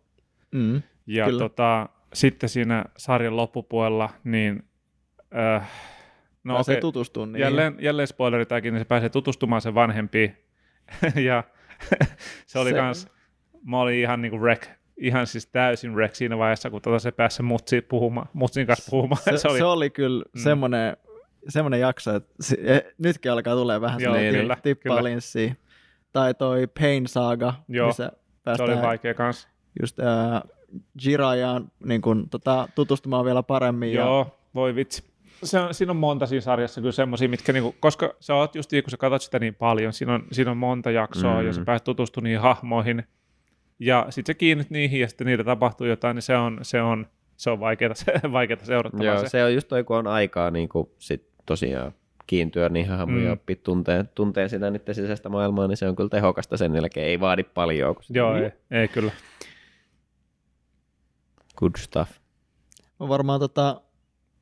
Mm. 0.53 0.83
Ja 1.07 1.25
Kyllä. 1.25 1.39
tota, 1.39 1.89
sitten 2.13 2.49
siinä 2.49 2.85
sarjan 2.97 3.37
loppupuolella, 3.37 4.11
niin 4.25 4.63
äh, 5.37 5.71
no 6.45 6.55
Pääsee 6.55 6.73
okei, 6.73 6.81
tutustumaan 6.81 7.33
niin. 7.33 7.41
jälleen, 7.41 7.77
jälleen 7.81 8.09
spoileri 8.09 8.47
tämäkin, 8.47 8.75
niin 8.75 8.81
se 8.81 8.85
pääsee 8.85 9.09
tutustumaan 9.09 9.63
sen 9.63 9.75
vanhempiin. 9.75 10.37
ja 11.29 11.45
se 12.47 12.59
oli 12.59 12.71
Se- 12.71 12.77
kans, 12.77 13.09
mä 13.67 13.81
olin 13.81 13.99
ihan 14.01 14.23
niinku 14.23 14.39
wreck, 14.41 14.63
ihan 14.97 15.27
siis 15.27 15.47
täysin 15.47 15.95
wreck 15.95 16.15
siinä 16.15 16.39
vaiheessa, 16.39 16.71
kun 16.71 16.83
tota 16.83 16.99
se 16.99 17.11
pääsi 17.13 17.43
mutsi 17.43 17.81
puhumaan, 17.81 18.29
mutsin 18.33 18.67
kanssa 18.67 18.91
puhumaan. 18.91 19.23
se, 19.31 19.37
se, 19.37 19.49
oli, 19.49 19.59
se 19.59 19.65
oli 19.65 19.91
kyllä 19.91 20.25
Mm. 20.25 20.31
mm. 20.41 20.43
semmoinen, 20.43 20.97
semmoinen 21.49 21.81
jakso, 21.81 22.15
että 22.17 22.35
se, 22.41 22.57
eh, 22.63 22.85
nytkin 22.99 23.33
alkaa 23.33 23.55
tulee 23.55 23.81
vähän 23.81 24.01
Joo, 24.01 24.15
sellainen 24.15 24.41
kyllä, 24.41 24.57
tippaa 24.63 24.97
kyllä. 24.97 25.09
linssiin. 25.11 25.57
Tai 26.13 26.35
toi 26.35 26.67
Pain 26.81 27.07
Saga, 27.07 27.55
Joo, 27.69 27.87
missä 27.87 28.05
se 28.05 28.11
oli 28.13 28.19
päästään 28.59 28.83
vaikea 28.83 29.15
kans. 29.15 29.49
just 29.83 29.99
äh, 30.01 30.07
Jirayaan 31.05 31.73
niin 31.85 32.03
kun, 32.03 32.29
tota, 32.31 32.69
tutustumaan 32.75 33.25
vielä 33.25 33.43
paremmin. 33.43 33.93
Ja, 33.93 34.01
Joo, 34.01 34.39
voi 34.55 34.75
vitsi. 34.75 35.05
Se 35.45 35.59
on, 35.61 35.75
siinä 35.75 35.91
on 35.91 35.97
monta 35.97 36.27
siinä 36.27 36.41
sarjassa 36.41 36.81
kyllä 36.81 36.93
semmoisia, 36.93 37.29
mitkä 37.29 37.53
niinku, 37.53 37.75
koska 37.81 38.15
sä 38.21 38.35
oot 38.35 38.55
just 38.55 38.71
kun 38.71 38.91
sä 38.91 38.97
katsot 38.97 39.23
sitä 39.23 39.39
niin 39.39 39.55
paljon, 39.55 39.93
siinä 39.93 40.15
on, 40.15 40.25
siinä 40.33 40.51
on 40.51 40.57
monta 40.57 40.91
jaksoa 40.91 41.41
mm. 41.41 41.47
ja 41.47 41.53
sä 41.53 41.61
Mm. 41.61 41.65
pääset 41.65 41.85
tutustumaan 41.85 42.25
niihin 42.25 42.41
hahmoihin 42.41 43.03
ja 43.79 44.07
sit 44.11 44.27
sä 44.27 44.35
kiinnyt 44.35 44.71
niihin 44.71 45.01
ja 45.01 45.09
sitten 45.09 45.27
niitä 45.27 45.45
tapahtuu 45.45 45.87
jotain, 45.87 46.15
niin 46.15 46.23
se 46.23 46.37
on, 46.37 46.59
se 46.63 46.83
on, 46.83 47.07
se 47.37 47.51
on 47.51 47.61
vaikeaa, 47.61 47.95
vaikeaa 48.33 48.65
seurattavaa 48.65 49.07
Joo, 49.07 49.19
se. 49.21 49.29
se 49.29 49.45
on 49.45 49.55
just 49.55 49.69
toi, 49.69 49.85
kun 49.85 49.97
on 49.97 50.07
aikaa 50.07 50.51
niin 50.51 50.69
kuin 50.69 50.89
sit 50.99 51.29
tosiaan 51.47 51.93
kiintyä 52.27 52.69
niihin 52.69 52.91
hahmoihin 52.93 53.23
Mm. 53.23 53.27
ja 53.27 53.33
oppia 53.33 53.57
tuntee, 53.63 54.05
tuntee 54.15 54.49
sitä 54.49 54.71
niiden 54.71 54.95
sisäistä 54.95 55.29
maailmaa, 55.29 55.67
niin 55.69 55.77
se 55.77 55.89
on 55.89 55.97
kyllä 55.97 56.09
tehokasta 56.11 56.57
sen 56.57 56.75
jälkeen. 56.75 57.07
Ei 57.07 57.21
vaadi 57.21 57.43
paljon. 57.43 57.95
Kun 57.95 58.05
Joo, 58.11 58.37
ei, 58.37 58.51
ei 58.71 58.89
kyllä. 58.89 59.13
Good 61.63 61.79
stuff. 61.79 62.11
Mä 63.01 63.09
varmaan 63.09 63.41
tota, 63.41 63.81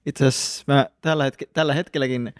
itse 0.06 0.26
asiassa 0.26 0.64
mä 0.66 0.86
tällä, 1.00 1.24
hetke, 1.24 1.46
tällä 1.52 1.74
hetkelläkin 1.74 2.34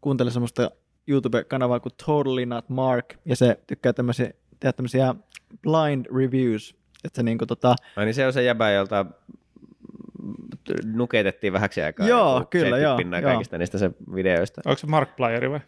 kuuntelen 0.00 0.32
semmoista 0.32 0.70
YouTube-kanavaa 1.06 1.80
kuin 1.80 1.92
Totally 2.06 2.46
Not 2.46 2.68
Mark, 2.68 3.14
ja 3.24 3.36
se 3.36 3.60
tykkää 3.66 3.92
tämmöisiä, 3.92 4.30
tehdä 4.60 4.72
tämmöisiä 4.72 5.14
blind 5.62 6.06
reviews 6.16 6.76
että 7.04 7.16
se 7.16 7.22
niinku 7.22 7.46
tota, 7.46 7.76
Ai 7.96 8.04
niin 8.04 8.14
se 8.14 8.26
on 8.26 8.32
se 8.32 8.42
jäbä, 8.42 8.70
jolta 8.70 9.06
nuketettiin 10.84 11.52
vähäksi 11.52 11.82
aikaa. 11.82 12.08
Joo, 12.08 12.38
joku 12.38 12.48
kyllä, 12.50 12.76
70 12.76 13.16
joo, 13.16 13.22
joo. 13.22 13.34
kaikista 13.34 13.58
niistä 13.58 13.78
se 13.78 13.90
videoista. 14.14 14.60
Onko 14.66 14.78
se 14.78 14.86
Mark 14.86 15.16
Playeri 15.16 15.50
vai? 15.50 15.60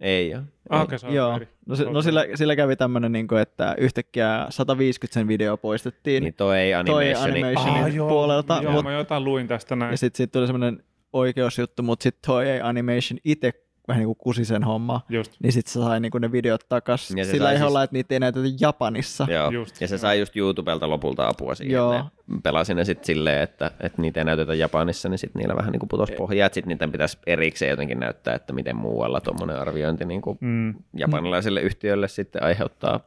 Ei 0.00 0.34
ole. 0.34 0.42
Ah, 0.70 0.82
okei, 0.82 0.98
se 0.98 1.06
on 1.06 1.14
joo, 1.14 1.40
no, 1.66 1.76
se, 1.76 1.84
no 1.84 2.02
sillä, 2.02 2.24
sillä 2.34 2.56
kävi 2.56 2.76
tämmöinen, 2.76 3.12
niinku, 3.12 3.34
että 3.36 3.74
yhtäkkiä 3.78 4.46
150 4.50 5.14
sen 5.14 5.28
video 5.28 5.56
poistettiin, 5.56 6.22
Niin 6.22 6.34
toi 6.34 6.58
ei 6.58 6.74
animationi. 6.74 7.14
animation- 7.14 7.68
Animationin 7.68 8.08
puolelta, 8.08 8.60
Joo, 8.62 8.72
mut- 8.72 8.82
mä 8.84 8.92
jotain 8.92 9.24
luin 9.24 9.48
tästä 9.48 9.76
näin. 9.76 9.90
ja 9.90 9.96
sitten 9.96 10.16
siitä 10.16 10.32
tuli 10.32 10.46
semmoinen 10.46 10.82
oikeusjuttu, 11.12 11.82
mutta 11.82 12.02
sitten 12.02 12.22
toi 12.26 12.60
Animation 12.62 13.18
itse 13.24 13.52
vähän 13.88 13.98
niin 14.00 14.06
kuin 14.06 14.16
kusi 14.16 14.44
sen 14.44 14.64
homma, 14.64 15.00
Just, 15.08 15.32
niin 15.42 15.52
sitten 15.52 15.72
se 15.72 15.80
sai 15.80 16.00
niinku 16.00 16.18
ne 16.18 16.32
videot 16.32 16.68
takas 16.68 17.10
Ja 17.10 17.24
sillä 17.24 17.52
ehdolla, 17.52 17.78
siis- 17.78 17.84
että 17.84 17.94
niitä 17.96 18.14
ei 18.14 18.20
näytetä 18.20 18.46
Japanissa. 18.60 19.26
Joo. 19.30 19.50
Just, 19.50 19.80
ja 19.80 19.88
se 19.88 19.94
joo. 19.94 19.98
sai 19.98 20.20
just 20.20 20.36
YouTubelta 20.36 20.90
lopulta 20.90 21.28
apua 21.28 21.54
siihen. 21.54 21.74
Joo. 21.74 21.92
Ne 21.92 22.04
pelasi 22.42 22.74
ne 22.74 22.84
sitten 22.84 23.06
silleen, 23.06 23.42
että, 23.42 23.70
että 23.80 24.02
niitä 24.02 24.20
ei 24.20 24.24
näytetä 24.24 24.54
Japanissa, 24.54 25.08
niin 25.08 25.18
sitten 25.18 25.40
niillä 25.40 25.56
vähän 25.56 25.72
niin 25.72 25.80
kuin 25.80 25.88
putosi 25.88 26.12
pohjaa. 26.12 26.46
Että 26.46 26.54
sitten 26.54 26.68
niiden 26.68 26.92
pitäisi 26.92 27.18
erikseen 27.26 27.70
jotenkin 27.70 28.00
näyttää, 28.00 28.34
että 28.34 28.52
miten 28.52 28.76
muualla 28.76 29.20
tuommoinen 29.20 29.60
arviointi 29.60 30.04
niin 30.04 30.22
kuin 30.22 30.38
mm, 30.40 30.74
japanilaiselle 30.96 31.60
yhtiölle 31.60 32.08
sitten 32.08 32.42
aiheuttaa 32.42 33.00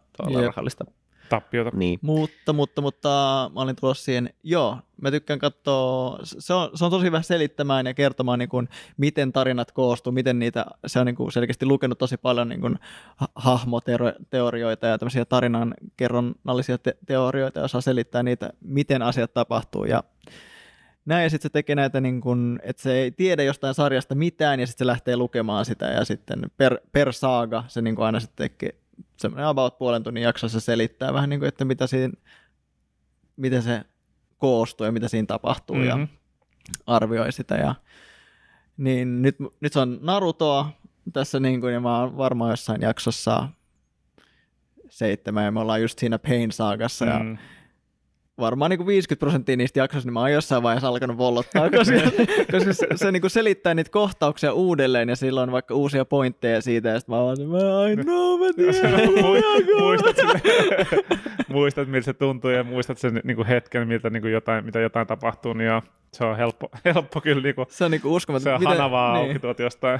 rahallista. 0.45 0.85
Tappiota. 1.33 1.71
Niin. 1.73 1.99
Mutta, 2.01 2.53
mutta, 2.53 2.81
mutta 2.81 3.09
mä 3.53 3.61
olin 3.61 3.75
tulossa 3.75 4.03
siihen, 4.03 4.33
joo, 4.43 4.77
mä 5.01 5.11
tykkään 5.11 5.39
katsoa, 5.39 6.19
se 6.23 6.53
on, 6.53 6.69
se 6.73 6.85
on 6.85 6.91
tosi 6.91 7.05
hyvä 7.05 7.21
selittämään 7.21 7.85
ja 7.85 7.93
kertomaan, 7.93 8.39
niin 8.39 8.49
kuin, 8.49 8.69
miten 8.97 9.33
tarinat 9.33 9.71
koostuu, 9.71 10.13
miten 10.13 10.39
niitä, 10.39 10.65
se 10.87 10.99
on 10.99 11.05
niin 11.05 11.15
kuin 11.15 11.31
selkeästi 11.31 11.65
lukenut 11.65 11.97
tosi 11.97 12.17
paljon 12.17 12.49
niin 12.49 12.61
kuin, 12.61 12.79
ha- 13.15 13.27
hahmoteorioita 13.35 14.87
ja 14.87 14.97
tämmöisiä 14.97 15.25
tarinan 15.25 15.73
kerronnallisia 15.97 16.77
te- 16.77 16.97
teorioita 17.05 17.59
ja 17.59 17.65
osaa 17.65 17.81
selittää 17.81 18.23
niitä, 18.23 18.49
miten 18.61 19.01
asiat 19.01 19.33
tapahtuu 19.33 19.85
ja 19.85 20.03
näin, 21.05 21.23
ja 21.23 21.29
sitten 21.29 21.49
se 21.49 21.53
tekee 21.53 21.75
näitä, 21.75 22.01
niin 22.01 22.21
kun, 22.21 22.59
että 22.63 22.81
se 22.81 22.93
ei 22.93 23.11
tiedä 23.11 23.43
jostain 23.43 23.73
sarjasta 23.73 24.15
mitään, 24.15 24.59
ja 24.59 24.67
sitten 24.67 24.85
se 24.85 24.87
lähtee 24.87 25.17
lukemaan 25.17 25.65
sitä, 25.65 25.85
ja 25.85 26.05
sitten 26.05 26.41
per, 26.57 26.77
per 26.91 27.13
saaga 27.13 27.63
se 27.67 27.81
niin 27.81 27.99
aina 27.99 28.19
sitten 28.19 28.49
tekee 28.49 28.82
semmoinen 29.17 29.47
about 29.47 29.77
puolen 29.77 30.03
tunnin 30.03 30.23
jaksossa 30.23 30.59
selittää 30.59 31.13
vähän 31.13 31.29
niin 31.29 31.39
kuin, 31.39 31.47
että 31.47 31.65
mitä 31.65 31.87
siinä, 31.87 32.13
miten 33.35 33.61
se 33.61 33.81
koostuu 34.37 34.85
ja 34.85 34.91
mitä 34.91 35.07
siinä 35.07 35.25
tapahtuu, 35.25 35.75
mm-hmm. 35.75 35.89
ja 35.89 35.95
Mhm. 35.95 36.05
arvioi 36.87 37.31
sitä. 37.31 37.55
Ja, 37.55 37.75
niin 38.77 39.21
nyt, 39.21 39.35
nyt 39.59 39.73
se 39.73 39.79
on 39.79 39.99
Narutoa 40.01 40.69
tässä, 41.13 41.39
niin 41.39 41.61
kuin, 41.61 41.73
ja 41.73 41.79
mä 41.79 41.99
oon 41.99 42.17
varmaan 42.17 42.51
jossain 42.51 42.81
jaksossa 42.81 43.49
seitsemän, 44.89 45.45
ja 45.45 45.51
me 45.51 45.59
ollaan 45.59 45.81
just 45.81 45.99
siinä 45.99 46.19
Pain 46.19 46.51
Saagassa, 46.51 47.05
ja 47.05 47.19
Mm. 47.19 47.37
Varmaan 48.39 48.69
niin 48.69 48.77
kuin 48.77 48.87
50 48.87 49.19
prosenttia 49.19 49.57
niistä 49.57 49.79
jaksoista, 49.79 50.07
niin 50.07 50.13
mä 50.13 50.19
oon 50.19 50.31
jossain 50.31 50.63
vaiheessa 50.63 50.87
alkanut 50.87 51.17
vollottaa, 51.17 51.69
koska, 51.69 51.95
koska 52.51 52.73
se, 52.73 52.87
se 52.95 53.11
niin 53.11 53.21
kuin 53.21 53.31
selittää 53.31 53.73
niitä 53.73 53.91
kohtauksia 53.91 54.53
uudelleen 54.53 55.09
ja 55.09 55.15
sillä 55.15 55.41
on 55.41 55.51
vaikka 55.51 55.75
uusia 55.75 56.05
pointteja 56.05 56.61
siitä 56.61 56.89
ja 56.89 56.99
sitten 56.99 57.15
mä 57.15 57.21
vaan, 57.21 57.37
mä 57.41 57.87
I 57.87 57.95
know, 57.95 58.39
mä 58.39 58.53
tiedän, 58.55 59.09
muistat, 59.79 60.15
sille, 60.15 60.41
muistat, 61.53 61.87
miltä 61.87 62.05
se 62.05 62.13
tuntuu 62.13 62.49
ja 62.51 62.63
muistat 62.63 62.97
sen 62.97 63.21
niin 63.23 63.35
kuin 63.35 63.47
hetken, 63.47 63.87
miltä 63.87 64.09
niin 64.09 64.21
kuin 64.21 64.33
jotain, 64.33 64.65
mitä 64.65 64.79
jotain 64.79 65.07
tapahtuu, 65.07 65.53
niin 65.53 65.67
joo, 65.67 65.81
se 66.11 66.23
on 66.25 66.37
helppo, 66.37 66.69
helppo 66.85 67.21
kyllä. 67.21 67.43
Niin 67.43 67.55
kuin, 67.55 67.65
Se 67.69 67.85
on 67.85 67.91
niinku 67.91 68.07
se 68.09 68.13
uskomaton. 68.15 68.53
on 68.53 68.63
hana 68.63 68.91
vaan 68.91 69.15
auki 69.15 69.39
tuot 69.39 69.59
jostain. 69.59 69.99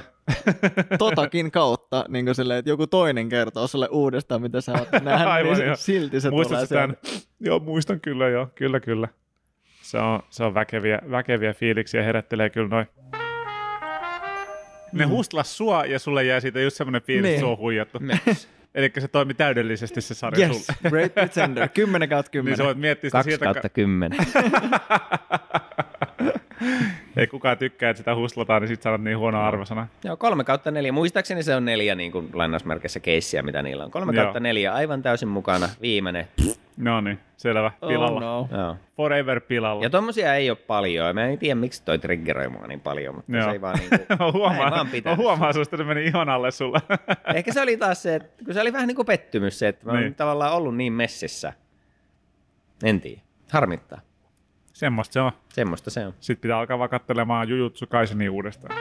totakin 0.98 1.50
kautta, 1.50 2.04
niin 2.08 2.24
kuin 2.24 2.34
silleen, 2.34 2.58
että 2.58 2.70
joku 2.70 2.86
toinen 2.86 3.28
kertoo 3.28 3.66
sulle 3.66 3.88
uudestaan, 3.90 4.42
mitä 4.42 4.60
sä 4.60 4.72
oot 4.72 4.88
nähnyt, 5.02 5.28
Aivan, 5.28 5.56
niin 5.56 5.66
joo. 5.66 5.76
silti 5.76 6.20
se 6.20 6.30
Muistat 6.30 6.68
tulee 6.68 6.86
sieltä. 6.86 6.94
Joo, 7.40 7.58
muistan 7.58 8.00
kyllä 8.00 8.28
joo, 8.28 8.48
kyllä 8.54 8.80
kyllä. 8.80 9.08
Se 9.82 9.98
on, 9.98 10.20
se 10.30 10.44
on 10.44 10.54
väkeviä, 10.54 10.98
väkeviä 11.10 11.52
fiiliksiä, 11.54 12.02
herättelee 12.02 12.50
kyllä 12.50 12.68
noin. 12.68 12.86
Ne 14.92 15.06
Mm. 15.06 15.10
hustlas 15.10 15.56
sua 15.56 15.84
ja 15.84 15.98
sulle 15.98 16.24
jää 16.24 16.40
siitä 16.40 16.60
just 16.60 16.76
semmoinen 16.76 17.02
fiilis, 17.02 17.22
Niin. 17.22 17.34
että 17.34 17.40
se 17.40 17.46
on 17.46 17.58
huijattu. 17.58 17.98
Eli 18.74 18.92
se 18.98 19.08
toimi 19.08 19.34
täydellisesti 19.34 20.00
se 20.00 20.14
sarja 20.14 20.46
Yes, 20.46 20.66
sulle. 20.66 20.90
Great 20.90 21.14
Pretender, 21.14 21.68
10 21.68 22.08
kautta 22.08 22.30
10. 22.30 22.50
Niin 22.50 22.56
sä 22.56 22.64
voit 22.64 22.78
miettiä 22.78 23.08
sitä 23.08 23.18
2 23.18 23.30
sieltä, 23.30 23.44
kautta 23.44 23.68
10. 23.68 24.18
ei 27.16 27.26
kukaan 27.26 27.58
tykkää, 27.58 27.90
että 27.90 27.98
sitä 27.98 28.14
huslataan, 28.14 28.62
niin 28.62 28.68
sit 28.68 28.82
saadaan 28.82 29.04
niin 29.04 29.18
huono 29.18 29.42
arvosana. 29.42 29.86
Joo, 30.04 30.16
3 30.16 30.44
kautta 30.44 30.70
4. 30.70 30.92
Muistaakseni 30.92 31.42
se 31.42 31.54
on 31.56 31.64
neljä 31.64 31.94
niin 31.94 32.12
kuin 32.12 32.30
lainausmerkissä 32.32 33.00
keissiä, 33.00 33.42
mitä 33.42 33.62
niillä 33.62 33.84
on. 33.84 33.90
3 33.90 34.12
Joo. 34.12 34.24
kautta 34.24 34.40
4, 34.40 34.72
aivan 34.74 35.02
täysin 35.02 35.28
mukana. 35.28 35.68
Viimeinen. 35.82 36.28
No 36.76 37.00
niin, 37.00 37.18
selvä, 37.36 37.70
pilalla. 37.88 38.36
Oh 38.38 38.50
no. 38.50 38.58
Joo. 38.58 38.76
Forever 38.96 39.40
pilalla. 39.40 39.82
Ja 39.84 39.90
tommosia 39.90 40.34
ei 40.34 40.50
ole 40.50 40.58
paljon. 40.66 41.14
Mä 41.14 41.24
en 41.26 41.38
tiedä, 41.38 41.54
miksi 41.54 41.82
toi 41.84 41.98
triggeroi 41.98 42.48
mua 42.48 42.66
niin 42.66 42.80
paljon, 42.80 43.14
mutta 43.14 43.32
Joo. 43.36 43.44
se 43.44 43.50
ei 43.50 43.60
vaan 43.60 43.78
niin 43.78 43.88
kuin, 43.88 44.00
mä 44.08 44.16
Mä 44.20 44.26
en 44.26 44.32
huomaan, 44.32 44.88
vaan 45.04 45.16
huomaan 45.16 45.54
susta, 45.54 45.76
että 45.76 45.84
ne 45.88 45.94
meni 45.94 46.06
ihan 46.06 46.28
alle 46.28 46.50
sulle. 46.50 46.78
Ehkä 47.34 47.52
se 47.52 47.62
oli 47.62 47.76
taas 47.76 48.02
se, 48.02 48.14
että 48.14 48.44
kun 48.44 48.54
se 48.54 48.60
oli 48.60 48.72
vähän 48.72 48.88
niin 48.88 48.96
kuin 48.96 49.06
pettymys 49.06 49.58
se, 49.58 49.68
että 49.68 49.86
mä 49.86 49.92
oon 49.92 50.00
Niin. 50.00 50.14
tavallaan 50.14 50.52
ollut 50.52 50.76
niin 50.76 50.92
messissä. 50.92 51.52
En 52.84 53.00
tiedä. 53.00 53.20
Harmittaa. 53.52 54.00
Semmosta 54.74 55.12
se 55.12 55.20
on. 55.20 55.32
Semmoista 55.48 55.90
se 55.90 56.06
on. 56.06 56.14
Sitten 56.20 56.40
pitää 56.40 56.58
alkaa 56.58 56.78
vaan 56.78 56.90
katselemaan 56.90 57.48
Jujutsu 57.48 57.86
Kaisenia 57.86 58.32
uudestaan. 58.32 58.76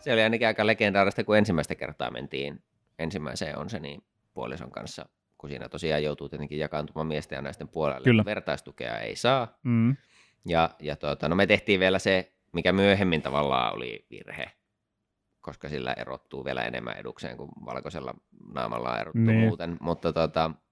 Se 0.00 0.12
oli 0.12 0.22
ainakin 0.22 0.46
aika 0.46 0.66
legendaarista, 0.66 1.24
kun 1.24 1.36
ensimmäistä 1.36 1.74
kertaa 1.74 2.10
mentiin 2.10 2.62
ensimmäiseen 2.98 3.58
on 3.58 3.70
se 3.70 3.78
niin 3.78 4.02
puolison 4.34 4.70
kanssa, 4.70 5.08
kun 5.38 5.50
siinä 5.50 5.68
tosiaan 5.68 6.02
joutuu 6.02 6.28
tietenkin 6.28 6.58
jakaantumaan 6.58 7.06
miesten 7.06 7.36
ja 7.36 7.42
naisten 7.42 7.68
puolelle. 7.68 8.04
Kyllä. 8.04 8.24
Vertaistukea 8.24 8.98
ei 8.98 9.16
saa. 9.16 9.58
Mm. 9.62 9.96
Ja, 10.46 10.70
ja 10.80 10.96
tuota, 10.96 11.28
no 11.28 11.36
me 11.36 11.46
tehtiin 11.46 11.80
vielä 11.80 11.98
se, 11.98 12.32
mikä 12.52 12.72
myöhemmin 12.72 13.22
tavallaan 13.22 13.74
oli 13.74 14.06
virhe, 14.10 14.50
koska 15.40 15.68
sillä 15.68 15.92
erottuu 15.92 16.44
vielä 16.44 16.62
enemmän 16.64 16.96
edukseen 16.96 17.36
kuin 17.36 17.50
valkoisella 17.64 18.14
naamalla 18.54 19.00
erottuu 19.00 19.22
Niin. 19.22 19.40
muuten. 19.40 19.76
Mutta 19.80 20.12
tota, 20.12 20.40
ää, 20.42 20.65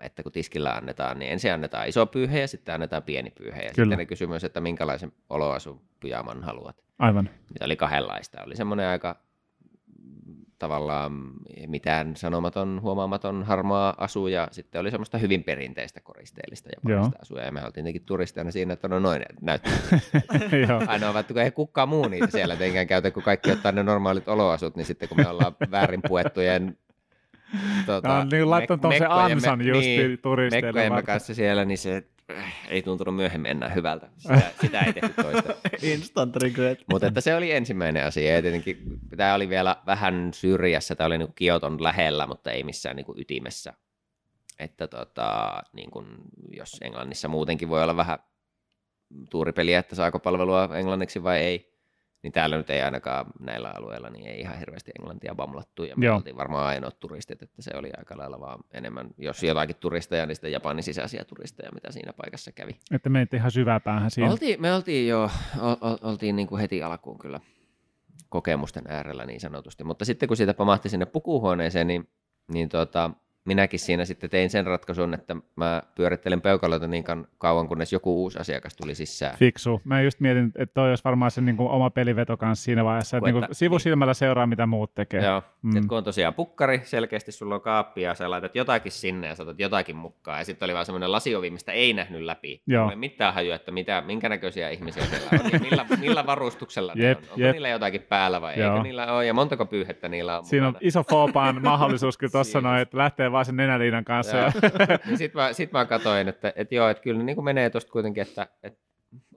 että 0.00 0.22
kun 0.22 0.32
tiskillä 0.32 0.72
annetaan, 0.72 1.18
niin 1.18 1.32
ensin 1.32 1.52
annetaan 1.52 1.88
iso 1.88 2.06
pyyhe 2.06 2.40
ja 2.40 2.48
sitten 2.48 2.74
annetaan 2.74 3.02
pieni 3.02 3.30
pyyhe. 3.30 3.62
Ja 3.62 3.72
Kyllä. 3.74 3.84
sitten 3.84 3.98
ne 3.98 4.06
kysymys, 4.06 4.44
että 4.44 4.60
minkälaisen 4.60 5.12
oloasun 5.30 5.80
pyjaman 6.00 6.42
haluat. 6.42 6.84
Aivan. 6.98 7.30
Niitä 7.50 7.64
oli 7.64 7.76
kahdenlaista. 7.76 8.42
Oli 8.42 8.56
semmoinen 8.56 8.86
aika 8.86 9.16
tavallaan 10.62 11.12
mitään 11.66 12.16
sanomaton, 12.16 12.80
huomaamaton 12.82 13.42
harmaa 13.42 13.94
asu 13.98 14.26
ja 14.26 14.48
sitten 14.50 14.80
oli 14.80 14.90
semmoista 14.90 15.18
hyvin 15.18 15.44
perinteistä 15.44 16.00
koristeellista 16.00 16.68
japanilaista 16.76 17.18
asuja. 17.22 17.44
Ja 17.44 17.52
me 17.52 17.60
oltiin 17.60 17.72
tietenkin 17.72 18.04
turisteina 18.04 18.50
siinä, 18.50 18.72
että 18.72 18.88
no 18.88 18.98
noin 18.98 19.22
näyttää. 19.40 19.72
Joo. 20.68 20.82
Ainoa, 20.86 21.20
että 21.20 21.34
kun 21.34 21.42
ei 21.42 21.50
kukaan 21.50 21.88
muu 21.88 22.08
niitä 22.08 22.26
siellä 22.26 22.56
tietenkään 22.56 22.86
käytä, 22.86 23.10
kun 23.10 23.22
kaikki 23.22 23.50
ottaa 23.50 23.72
ne 23.72 23.82
normaalit 23.82 24.28
oloasut, 24.28 24.76
niin 24.76 24.86
sitten 24.86 25.08
kun 25.08 25.18
me 25.18 25.28
ollaan 25.28 25.56
väärin 25.70 26.02
puettujen 26.08 26.78
tota, 27.86 28.08
Nämä 28.08 28.20
on 28.20 28.28
niin 28.28 28.50
laittanut 28.50 28.80
tuollaisen 28.80 29.08
mekkojemme- 29.08 29.32
ansan 29.32 29.66
just 29.66 29.80
niin, 29.80 30.18
turisteille 30.22 30.90
varten. 30.90 31.04
kanssa 31.06 31.34
siellä, 31.34 31.64
niin 31.64 31.78
se 31.78 32.04
äh, 32.30 32.54
ei 32.68 32.82
tuntunut 32.82 33.16
myöhemmin 33.16 33.50
enää 33.50 33.68
hyvältä. 33.68 34.08
Sitä, 34.18 34.42
sitä 34.60 34.80
ei 34.80 34.92
tehty 34.92 35.22
toista. 35.22 35.54
Instant 35.82 36.36
regret. 36.36 36.84
Mutta 36.90 37.06
että 37.06 37.20
se 37.20 37.36
oli 37.36 37.52
ensimmäinen 37.52 38.06
asia. 38.06 38.34
Ja 38.34 38.42
tietenkin 38.42 38.82
tämä 39.16 39.34
oli 39.34 39.48
vielä 39.48 39.76
vähän 39.86 40.30
syrjässä, 40.34 40.94
tämä 40.94 41.06
oli 41.06 41.18
niin 41.18 41.32
Kioton 41.34 41.82
lähellä, 41.82 42.26
mutta 42.26 42.50
ei 42.50 42.64
missään 42.64 42.96
niin 42.96 43.06
ytimessä. 43.16 43.72
Että 44.58 44.86
tota, 44.88 45.52
niin 45.72 45.90
kuin, 45.90 46.06
jos 46.50 46.76
Englannissa 46.80 47.28
muutenkin 47.28 47.68
voi 47.68 47.82
olla 47.82 47.96
vähän 47.96 48.18
tuuripeliä, 49.30 49.78
että 49.78 49.94
saako 49.94 50.18
palvelua 50.18 50.68
englanniksi 50.78 51.22
vai 51.22 51.38
ei, 51.38 51.71
niin 52.22 52.32
täällä 52.32 52.56
nyt 52.56 52.70
ei 52.70 52.82
ainakaan 52.82 53.26
näillä 53.40 53.72
alueilla 53.76 54.10
niin 54.10 54.26
ei 54.26 54.40
ihan 54.40 54.58
hirveästi 54.58 54.90
englantia 54.98 55.34
bamlattu. 55.34 55.84
Ja 55.84 55.96
me 55.96 56.06
Joo. 56.06 56.16
oltiin 56.16 56.36
varmaan 56.36 56.66
ainoat 56.66 57.00
turistit, 57.00 57.42
että 57.42 57.62
se 57.62 57.70
oli 57.74 57.90
aika 57.98 58.18
lailla 58.18 58.40
vaan 58.40 58.58
enemmän, 58.70 59.06
jos 59.18 59.42
jotakin 59.42 59.76
turisteja, 59.76 60.26
niin 60.26 60.36
sitten 60.36 60.52
Japanin 60.52 60.82
sisäisiä 60.82 61.24
turisteja, 61.24 61.72
mitä 61.72 61.92
siinä 61.92 62.12
paikassa 62.12 62.52
kävi. 62.52 62.76
Että 62.90 63.08
menitte 63.08 63.36
ihan 63.36 63.50
syvää 63.50 63.80
päähän 63.80 64.10
siinä. 64.10 64.30
Oltiin, 64.30 64.60
me 64.60 64.74
oltiin 64.74 65.08
jo, 65.08 65.30
ol, 65.60 65.96
oltiin 66.02 66.36
niin 66.36 66.48
kuin 66.48 66.60
heti 66.60 66.82
alkuun 66.82 67.18
kyllä 67.18 67.40
kokemusten 68.28 68.84
äärellä 68.88 69.26
niin 69.26 69.40
sanotusti, 69.40 69.84
mutta 69.84 70.04
sitten 70.04 70.26
kun 70.28 70.36
siitä 70.36 70.54
pamahti 70.54 70.88
sinne 70.88 71.06
pukuhuoneeseen, 71.06 71.86
niin, 71.86 72.08
niin 72.52 72.68
tota, 72.68 73.10
minäkin 73.44 73.80
siinä 73.80 74.04
sitten 74.04 74.30
tein 74.30 74.50
sen 74.50 74.66
ratkaisun, 74.66 75.14
että 75.14 75.36
mä 75.56 75.82
pyörittelen 75.94 76.40
peukaloita 76.40 76.86
niin 76.86 77.04
kan- 77.04 77.26
kauan, 77.38 77.68
kunnes 77.68 77.92
joku 77.92 78.22
uusi 78.22 78.38
asiakas 78.38 78.76
tuli 78.76 78.94
sisään. 78.94 79.36
Fiksu. 79.38 79.80
Mä 79.84 80.00
just 80.02 80.20
mietin, 80.20 80.52
että 80.56 80.74
toi 80.74 80.88
olisi 80.88 81.04
varmaan 81.04 81.30
se 81.30 81.40
niin 81.40 81.56
kuin 81.56 81.68
oma 81.70 81.90
peliveto 81.90 82.36
kanssa 82.36 82.64
siinä 82.64 82.84
vaiheessa, 82.84 83.16
että, 83.16 83.24
Kun 83.24 83.34
niin 83.34 83.36
että- 83.44 83.46
kuin 83.46 83.56
sivusilmällä 83.56 84.14
seuraa, 84.14 84.46
mitä 84.46 84.66
muut 84.66 84.94
tekee. 84.94 85.24
Joo, 85.24 85.42
Mm. 85.62 85.74
mm. 85.74 85.88
kun 85.88 85.98
on 85.98 86.04
tosiaan 86.04 86.34
pukkari, 86.34 86.80
selkeästi 86.84 87.32
sulla 87.32 87.54
on 87.54 87.60
kaappi 87.60 88.02
ja 88.02 88.14
sä 88.14 88.30
laitat 88.30 88.54
jotakin 88.56 88.92
sinne 88.92 89.26
ja 89.26 89.34
saatat 89.34 89.60
jotakin 89.60 89.96
mukaan. 89.96 90.38
Ja 90.38 90.44
sitten 90.44 90.66
oli 90.66 90.74
vaan 90.74 90.86
semmoinen 90.86 91.12
lasiovi, 91.12 91.50
mistä 91.50 91.72
ei 91.72 91.92
nähnyt 91.92 92.20
läpi. 92.22 92.62
Joo. 92.66 92.90
Ei 92.90 92.96
mitään 92.96 93.34
hajua, 93.34 93.54
että 93.54 93.70
mitä, 93.72 94.00
minkä 94.06 94.28
näköisiä 94.28 94.68
ihmisiä 94.70 95.04
siellä 95.04 95.28
on. 95.44 95.50
Ja 95.52 95.58
millä, 95.58 95.86
millä 96.00 96.26
varustuksella 96.26 96.92
Jep, 96.96 97.20
ne 97.20 97.26
on. 97.26 97.30
Onko 97.32 97.40
jep. 97.40 97.52
niillä 97.52 97.68
jotakin 97.68 98.02
päällä 98.02 98.40
vai 98.40 98.58
Joo. 98.60 98.70
eikö 98.72 98.82
niillä 98.82 99.12
ole? 99.12 99.26
Ja 99.26 99.34
montako 99.34 99.66
pyyhettä 99.66 100.08
niillä 100.08 100.38
on 100.38 100.44
Siinä 100.44 100.66
on 100.66 100.72
mukana? 100.72 100.88
iso 100.88 101.02
foopan 101.10 101.62
mahdollisuus 101.72 102.18
kyllä 102.18 102.30
tuossa 102.30 102.60
noin, 102.60 102.80
että 102.80 102.98
lähtee 102.98 103.31
vaan 103.32 103.44
sen 103.44 103.56
nenäliinan 103.56 104.04
kanssa. 104.04 104.36
Ja, 104.36 104.52
niin 105.06 105.18
sit 105.18 105.34
mä, 105.34 105.52
sit 105.52 105.72
mä 105.72 105.84
katsoin, 105.84 106.28
että, 106.28 106.52
että 106.56 106.74
joo, 106.74 106.88
että 106.88 107.02
kyllä 107.02 107.22
niin 107.22 107.44
menee 107.44 107.70
tuosta 107.70 107.92
kuitenkin, 107.92 108.22
että, 108.22 108.46
että 108.62 108.80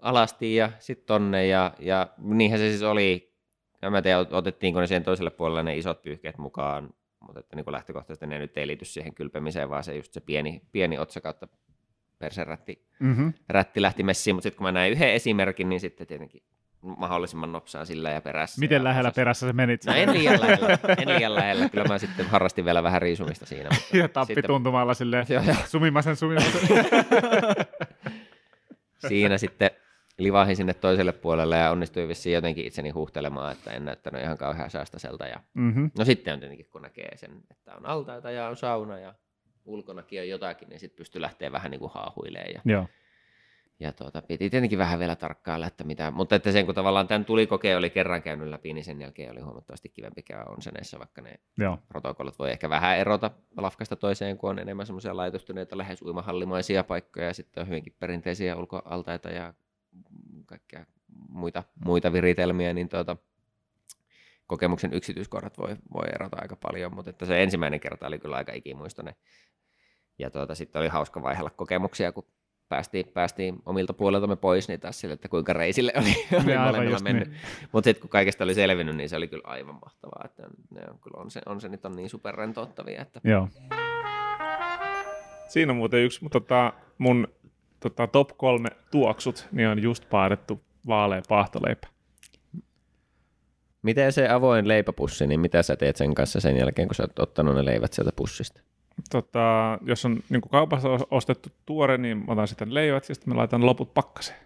alasti 0.02 0.56
ja 0.56 0.72
sitten 0.80 1.06
tonne 1.06 1.48
ja, 1.48 1.74
ja 1.80 2.08
niinhän 2.18 2.60
se 2.60 2.70
siis 2.70 2.84
oli. 2.84 3.36
Ja 3.82 3.90
mä 3.90 4.02
tiedän, 4.02 4.28
otettiinko 4.32 4.80
ne 4.80 4.88
siihen 4.88 5.04
toiselle 5.04 5.30
puolelle 5.30 5.64
ne 5.64 5.78
isot 5.78 6.02
pyyhkeet 6.02 6.38
mukaan, 6.38 6.90
mutta 7.20 7.40
että 7.40 7.56
niin 7.56 7.66
lähtökohtaisesti 7.72 8.28
ne 8.28 8.40
nyt 8.40 8.58
ei 8.58 8.68
liity 8.68 8.86
siihen 8.86 9.16
kylpemiseen, 9.16 9.70
vaan 9.70 9.84
se 9.84 9.96
just 9.96 10.14
se 10.14 10.22
pieni, 10.22 10.62
pieni 10.72 10.98
otsa 10.98 11.22
kautta 11.22 11.48
perserätti 12.20 12.88
mm-hmm. 13.00 13.34
rätti 13.50 13.82
lähti 13.82 14.04
messiin, 14.04 14.36
mutta 14.36 14.44
sitten 14.44 14.58
kun 14.58 14.66
mä 14.66 14.72
näin 14.72 14.92
yhden 14.92 15.14
esimerkin, 15.14 15.70
niin 15.70 15.80
sitten 15.80 16.08
tietenkin 16.08 16.44
mahdollisimman 16.98 17.52
nopsaa 17.52 17.86
sillä 17.86 18.10
ja 18.12 18.22
perässä. 18.22 18.60
Miten 18.60 18.76
ja 18.76 18.84
lähellä 18.84 19.08
osasi- 19.10 19.16
perässä 19.16 19.48
se 19.48 19.54
menit? 19.54 19.86
No 19.86 19.94
en 19.94 20.14
liian 20.14 20.42
lähellä, 20.42 20.78
en 21.02 21.08
liian 21.10 21.36
lähellä. 21.36 21.70
Kyllä 21.70 21.88
mä 21.88 21.98
sitten 21.98 22.26
harrastin 22.26 22.66
vielä 22.66 22.84
vähän 22.84 23.02
riisumista 23.02 23.46
siinä. 23.46 23.70
Mutta 23.74 23.98
ja 23.98 24.10
tappi 24.10 24.34
sitten- 24.36 24.48
tuntumalla 24.52 24.94
silleen, 24.94 25.26
Joo, 25.30 25.44
joo. 25.44 25.56
sumimasen 25.66 26.16
sumimasen. 26.16 26.62
siinä 29.08 29.38
sitten 29.38 29.70
livahin 30.18 30.56
sinne 30.56 30.74
toiselle 30.74 31.12
puolelle 31.12 31.58
ja 31.58 31.72
onnistuin 31.72 32.08
vissiin 32.08 32.34
jotenkin 32.34 32.66
itseni 32.66 32.90
huuhtelemaan, 32.90 33.52
että 33.52 33.72
en 33.72 33.86
näyttänyt 33.86 34.22
ihan 34.22 34.38
kauhean 34.38 34.70
säästäseltä. 34.70 35.28
Ja... 35.28 35.40
mm-hmm. 35.54 35.92
No 35.98 36.06
sitten 36.06 36.34
on 36.34 36.40
tietenkin, 36.40 36.68
kun 36.72 36.82
näkee 36.82 37.18
sen, 37.18 37.32
että 37.52 37.76
on 37.76 37.86
altaita 37.86 38.32
ja 38.32 38.48
on 38.48 38.58
sauna 38.58 39.00
ja 39.00 39.14
ulkonakin 39.66 40.22
on 40.22 40.30
jotakin, 40.30 40.70
niin 40.70 40.80
sitten 40.80 40.98
pystyy 40.98 41.22
lähteä 41.22 41.52
vähän 41.52 41.72
niin 41.72 41.80
kuin 41.80 41.92
haahuilemaan. 41.94 42.54
Ja, 42.54 42.62
Joo. 42.66 42.88
Ja 43.80 43.92
tuota, 43.94 44.22
piti 44.22 44.50
tietenkin 44.50 44.80
vähän 44.80 45.00
vielä 45.00 45.16
tarkkailla, 45.16 45.68
että 45.68 45.84
mitä, 45.84 46.12
mutta 46.12 46.36
että 46.36 46.52
sen 46.52 46.66
kun 46.66 46.76
tavallaan 46.76 47.08
tämän 47.08 47.26
tulikokeen 47.26 47.78
oli 47.78 47.90
kerran 47.90 48.22
käynyt 48.22 48.48
läpi, 48.48 48.74
niin 48.74 48.84
sen 48.84 49.02
jälkeen 49.02 49.32
oli 49.32 49.42
huomattavasti 49.42 49.90
kivempi 49.90 50.24
käydä 50.24 50.46
onseneissa, 50.46 51.00
vaikka 51.00 51.22
ne 51.22 51.40
Joo. 51.58 51.80
protokollat 51.88 52.40
voi 52.40 52.52
ehkä 52.52 52.70
vähän 52.70 52.98
erota 52.98 53.32
lafkasta 53.58 53.96
toiseen, 53.96 54.38
kun 54.38 54.50
on 54.50 54.60
enemmän 54.60 54.86
semmoisia 54.86 55.18
laitostuneita 55.18 55.78
lähes 55.78 56.02
uimahallimaisia 56.02 56.84
paikkoja 56.84 57.26
ja 57.26 57.34
sitten 57.34 57.62
on 57.62 57.68
hyvinkin 57.68 57.96
perinteisiä 58.00 58.56
ulkoaltaita 58.56 59.30
ja 59.30 59.54
kaikkea 60.46 60.86
muita, 61.30 61.64
muita 61.86 62.14
viritelmiä, 62.14 62.74
niin 62.74 62.90
tuota, 62.90 63.18
kokemuksen 64.48 64.94
yksityiskohdat 64.94 65.58
voi, 65.58 65.76
voi 65.94 66.06
erota 66.14 66.38
aika 66.42 66.56
paljon, 66.56 66.96
mutta 66.96 67.10
että 67.10 67.26
se 67.26 67.44
ensimmäinen 67.44 67.80
kerta 67.80 68.08
oli 68.08 68.20
kyllä 68.20 68.36
aika 68.36 68.54
ikimuistoinen. 68.54 69.16
Ja 70.20 70.30
tuota, 70.30 70.56
sitten 70.56 70.80
oli 70.80 70.88
hauska 70.88 71.22
vaihella 71.22 71.50
kokemuksia, 71.50 72.12
kun 72.12 72.28
päästiin, 72.70 73.08
päästiin 73.14 73.56
omilta 73.66 73.94
puoleltamme 73.94 74.36
pois, 74.36 74.68
niin 74.68 74.80
taas 74.80 75.00
sille, 75.00 75.14
että 75.14 75.30
kuinka 75.30 75.54
reisille 75.54 75.94
oli, 75.98 76.16
oli 76.44 76.52
aivan 76.52 76.66
molemmilla 76.66 77.00
mennyt. 77.00 77.30
niin. 77.30 77.42
Mutta 77.72 77.88
sitten 77.88 78.02
kun 78.02 78.10
kaikesta 78.10 78.44
oli 78.44 78.54
selvinnyt, 78.54 78.96
niin 78.96 79.10
se 79.10 79.16
oli 79.16 79.28
kyllä 79.28 79.44
aivan 79.46 79.76
mahtavaa. 79.76 80.22
Että 80.26 80.44
ne 80.70 80.82
on, 80.92 81.00
kyllä 81.00 81.22
on, 81.22 81.32
se, 81.32 81.42
on 81.46 81.62
se 81.62 81.70
nyt 81.70 81.86
on 81.86 81.96
niin 81.96 82.10
superrentouttavia, 82.10 83.02
että 83.02 83.22
Joo. 83.24 83.50
Siinä 85.48 85.72
on 85.72 85.78
muuten 85.78 86.04
yksi 86.04 86.26
tota, 86.32 86.74
mun 86.98 87.28
tota, 87.80 88.08
top 88.08 88.30
kolme 88.38 88.70
tuoksut, 88.92 89.48
niin 89.52 89.68
on 89.68 89.82
just 89.82 90.10
paadettu 90.10 90.62
vaalea 90.88 91.22
paahtoleipä. 91.30 91.88
Miten 93.82 94.14
se 94.14 94.30
avoin 94.30 94.68
leipäpussi, 94.68 95.28
niin 95.28 95.40
mitä 95.40 95.64
sä 95.64 95.76
teet 95.76 95.96
sen 95.96 96.16
kanssa 96.16 96.40
sen 96.40 96.58
jälkeen, 96.58 96.88
kun 96.88 96.96
sä 96.96 97.04
oot 97.04 97.20
ottanut 97.20 97.56
ne 97.56 97.66
leivät 97.66 97.94
sieltä 97.94 98.12
pussista? 98.16 98.62
Tota, 99.12 99.78
jos 99.86 100.06
on 100.06 100.20
niin 100.30 100.42
kaupassa 100.52 100.88
os- 100.98 101.08
ostettu 101.12 101.50
tuore, 101.66 101.98
niin 101.98 102.18
mä 102.18 102.26
otan 102.28 102.48
sitten 102.48 102.74
leivät 102.74 103.10
ja 103.10 103.16
sitten 103.16 103.34
mä 103.34 103.38
laitan 103.38 103.66
loput 103.66 103.94
pakkaseen. 103.94 104.40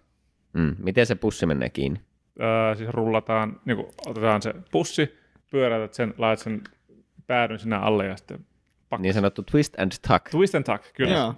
Mm. 0.53 0.75
Miten 0.79 1.05
se 1.05 1.15
pussi 1.15 1.45
menee 1.45 1.69
kiinni? 1.69 1.99
Öö, 2.41 2.75
siis 2.75 2.89
rullataan, 2.89 3.59
niin 3.65 3.85
otetaan 4.05 4.41
se 4.41 4.53
pussi, 4.71 5.15
pyöräytät 5.51 5.93
sen, 5.93 6.13
laitat 6.17 6.43
sen 6.43 6.61
päädyn 7.27 7.59
sinne 7.59 7.75
alle 7.75 8.05
ja 8.05 8.17
sitten 8.17 8.45
pakkas. 8.89 9.01
Niin 9.03 9.13
sanottu 9.13 9.43
twist 9.43 9.79
and 9.79 9.91
tuck. 10.07 10.29
Twist 10.31 10.55
and 10.55 10.63
tuck, 10.63 10.83
kyllä. 10.93 11.13
Joo. 11.17 11.33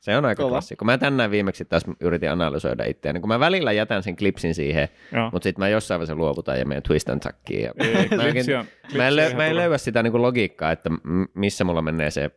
Se 0.00 0.16
on 0.16 0.24
aika 0.24 0.42
Kova. 0.42 0.50
klassikko. 0.52 0.84
Mä 0.84 0.98
tänään 0.98 1.30
viimeksi 1.30 1.64
taas 1.64 1.82
yritin 2.00 2.30
analysoida 2.30 2.84
itseäni, 2.84 3.20
kun 3.20 3.28
mä 3.28 3.40
välillä 3.40 3.72
jätän 3.72 4.02
sen 4.02 4.16
klipsin 4.16 4.54
siihen, 4.54 4.88
Joo. 5.12 5.30
mutta 5.32 5.44
sitten 5.44 5.62
mä 5.62 5.68
jossain 5.68 5.98
vaiheessa 5.98 6.14
luovutan 6.14 6.58
ja 6.58 6.64
menen 6.66 6.82
twist 6.82 7.08
and 7.08 7.20
tuckiin. 7.22 7.62
Ja 7.62 7.72
Ei, 7.78 8.08
mä, 8.16 8.22
klipsi 8.32 8.54
on- 8.54 8.64
mä, 8.96 9.08
en, 9.08 9.16
lö, 9.16 9.34
mä 9.34 9.46
en 9.46 9.56
löyä 9.56 9.78
sitä 9.78 10.02
niinku 10.02 10.22
logiikkaa, 10.22 10.72
että 10.72 10.90
missä 11.34 11.64
mulla 11.64 11.82
menee 11.82 12.10
se 12.10 12.30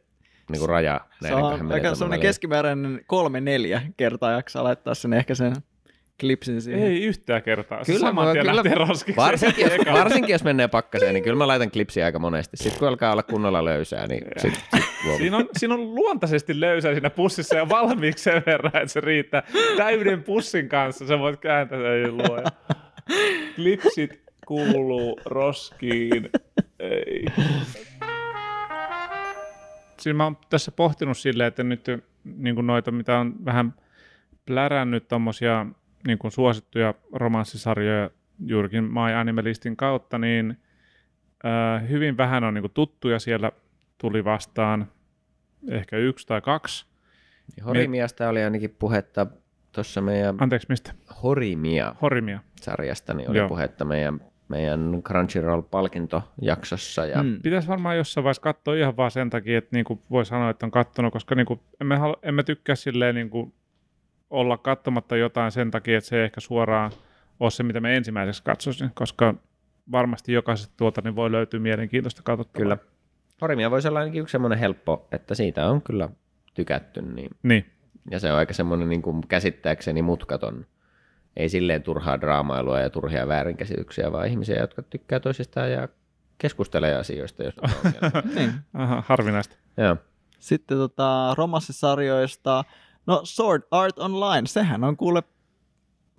niinku 0.51 0.67
raja 0.67 1.01
Se 1.21 1.36
on 1.36 1.71
aika 1.71 1.95
semmoinen 1.95 2.19
keskimääräinen 2.19 3.01
kolme 3.08 3.41
neljä 3.41 3.81
kertaa 3.97 4.31
jaksaa 4.31 4.63
laittaa 4.63 4.95
sen 4.95 5.13
ehkä 5.13 5.36
sen 5.36 5.55
klipsin 6.19 6.62
siihen. 6.62 6.84
Ei 6.84 7.03
yhtään 7.03 7.43
kertaa. 7.43 7.81
Kyllä, 7.86 7.99
saman 7.99 8.25
mä- 8.27 8.31
tien 8.34 8.45
kyllä-. 8.45 9.15
Varsinkin 9.15 9.65
jos, 9.65 9.93
varsinkin 9.93 10.34
jos 10.34 10.43
menee 10.43 10.67
pakkaseen, 10.67 11.13
niin 11.13 11.23
kyllä 11.23 11.38
mä 11.38 11.47
laitan 11.47 11.71
klipsiä 11.71 12.05
aika 12.05 12.19
monesti. 12.19 12.58
Sitten 12.58 12.79
kun 12.79 12.88
alkaa 12.88 13.12
olla 13.12 13.23
kunnolla 13.23 13.65
löysää, 13.65 14.08
niin 14.08 14.23
sit, 14.38 14.53
sit. 14.75 14.84
Siinä 15.17 15.38
on, 15.38 15.49
siinä 15.58 15.73
on 15.73 15.95
luontaisesti 15.95 16.60
löysää 16.60 16.93
siinä 16.93 17.10
pussissa 17.10 17.55
ja 17.55 17.69
valmiiksi 17.69 18.23
sen 18.23 18.43
verran, 18.45 18.75
että 18.75 18.88
se 18.93 19.01
riittää. 19.01 19.43
Täyden 19.77 20.23
pussin 20.23 20.69
kanssa 20.69 21.08
sä 21.08 21.19
voit 21.19 21.39
kääntää 21.39 21.79
sen 21.79 22.17
luoja. 22.17 22.45
Klipsit 23.55 24.21
kuuluu 24.47 25.19
roskiin. 25.25 26.29
Ei. 26.79 27.25
Siinä 30.05 30.17
mä 30.17 30.23
oon 30.23 30.37
tässä 30.49 30.71
pohtinut 30.71 31.17
silleen, 31.17 31.47
että 31.47 31.63
nyt 31.63 31.85
niin 32.23 32.55
kuin 32.55 32.67
noita, 32.67 32.91
mitä 32.91 33.19
on 33.19 33.45
vähän 33.45 33.73
plärännyt 34.45 35.07
tommosia 35.07 35.65
niin 36.07 36.17
kuin 36.17 36.31
suosittuja 36.31 36.93
romanssisarjoja 37.13 38.09
juurikin 38.45 38.83
My 38.83 39.13
Animalistin 39.15 39.77
kautta, 39.77 40.17
niin 40.17 40.57
äh, 41.45 41.89
hyvin 41.89 42.17
vähän 42.17 42.43
on 42.43 42.53
niin 42.53 42.61
kuin 42.61 42.71
tuttuja 42.73 43.19
siellä 43.19 43.51
tuli 43.97 44.23
vastaan 44.23 44.91
ehkä 45.69 45.97
yksi 45.97 46.27
tai 46.27 46.41
kaksi. 46.41 46.85
Horimiasta 47.65 48.29
oli 48.29 48.43
ainakin 48.43 48.75
puhetta 48.79 49.27
tuossa 49.71 50.01
meidän 50.01 50.35
Anteeksi, 50.39 50.67
mistä? 50.69 50.93
Horimia 51.23 51.95
Horimia. 52.01 52.39
sarjasta, 52.61 53.13
niin 53.13 53.29
oli 53.29 53.37
Joo. 53.37 53.47
puhetta 53.47 53.85
meidän, 53.85 54.21
meidän 54.47 55.03
Crunchyroll-palkintojaksossa. 55.03 57.05
Ja 57.05 57.23
Mm. 57.23 57.41
Pitäisi 57.41 57.67
varmaan 57.67 57.97
jossain 57.97 58.23
vaiheessa 58.23 58.41
katsoa 58.41 58.75
ihan 58.75 58.97
vaan 58.97 59.12
sen 59.12 59.29
takia, 59.29 59.58
että 59.58 59.75
niinku 59.75 60.01
voi 60.12 60.25
sanoa, 60.25 60.49
että 60.49 60.65
on 60.65 60.71
kattonut, 60.71 61.13
koska 61.13 61.36
niinku 61.36 61.60
emme, 61.81 61.97
halu, 61.97 62.15
emme 62.23 62.43
tykkää 62.43 62.75
silleen 62.75 63.15
niinku 63.15 63.53
olla 64.29 64.58
katsomatta 64.58 65.17
jotain 65.17 65.51
sen 65.51 65.71
takia, 65.71 65.97
että 65.97 66.08
se 66.08 66.17
ei 66.17 66.23
ehkä 66.23 66.41
suoraan 66.41 66.91
ole 67.39 67.51
se, 67.51 67.63
mitä 67.63 67.79
me 67.79 67.97
ensimmäiseksi 67.97 68.43
katsoisin, 68.43 68.91
koska 68.93 69.36
varmasti 69.91 70.34
jokaisesta 70.34 70.73
tuolta 70.77 71.01
niin 71.01 71.15
voi 71.15 71.31
löytyä 71.31 71.60
mielenkiintoista 71.60 72.21
katsottavaa. 72.23 72.63
Kyllä. 72.63 72.77
Horimia 73.41 73.71
voisi 73.71 73.88
olla 73.88 73.99
ainakin 73.99 74.21
yksi 74.21 74.31
semmoinen 74.31 74.60
helppo, 74.60 75.08
että 75.12 75.36
siitä 75.36 75.69
on 75.69 75.81
kyllä 75.81 76.10
tykätty. 76.53 77.01
Niin, 77.01 77.29
Niin, 77.43 77.65
ja 78.12 78.19
se 78.19 78.31
on 78.31 78.38
aika 78.38 78.53
semmoinen 78.53 78.89
niin 78.89 79.01
kuin 79.01 79.27
käsittääkseni 79.27 80.01
mutkaton. 80.01 80.65
Ei 81.37 81.49
silleen 81.49 81.83
turhaa 81.83 82.21
draamailua 82.21 82.79
ja 82.79 82.89
turhia 82.89 83.27
väärinkäsityksiä, 83.27 84.11
vaan 84.11 84.27
ihmisiä, 84.27 84.59
jotka 84.59 84.81
tykkää 84.81 85.19
toisistaan 85.19 85.71
ja 85.71 85.87
keskustelee 86.37 86.95
asioista, 86.95 87.43
jos 87.43 87.53
on. 87.59 87.69
Niin. 88.35 88.53
Aha, 88.73 89.03
harvinaista. 89.07 89.55
Joo. 89.77 89.97
Sitten 90.39 90.77
tota, 90.77 91.33
romanssisarjoista, 91.37 92.63
no 93.07 93.21
Sword 93.23 93.63
Art 93.71 93.99
Online, 93.99 94.47
sehän 94.47 94.83
on 94.83 94.97
kuule 94.97 95.23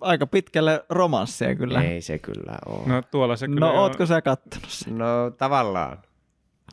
aika 0.01 0.27
pitkälle 0.27 0.85
romanssia 0.89 1.55
kyllä. 1.55 1.81
Ei 1.81 2.01
se 2.01 2.17
kyllä 2.19 2.57
ole. 2.65 2.81
No 2.85 3.01
tuolla 3.11 3.35
se 3.35 3.47
kyllä 3.47 3.59
no 3.59 3.69
on- 3.71 3.75
ootko 3.79 4.05
sä 4.05 4.21
kattonut 4.21 4.69
sen? 4.69 4.97
No 4.97 5.31
tavallaan. 5.37 5.97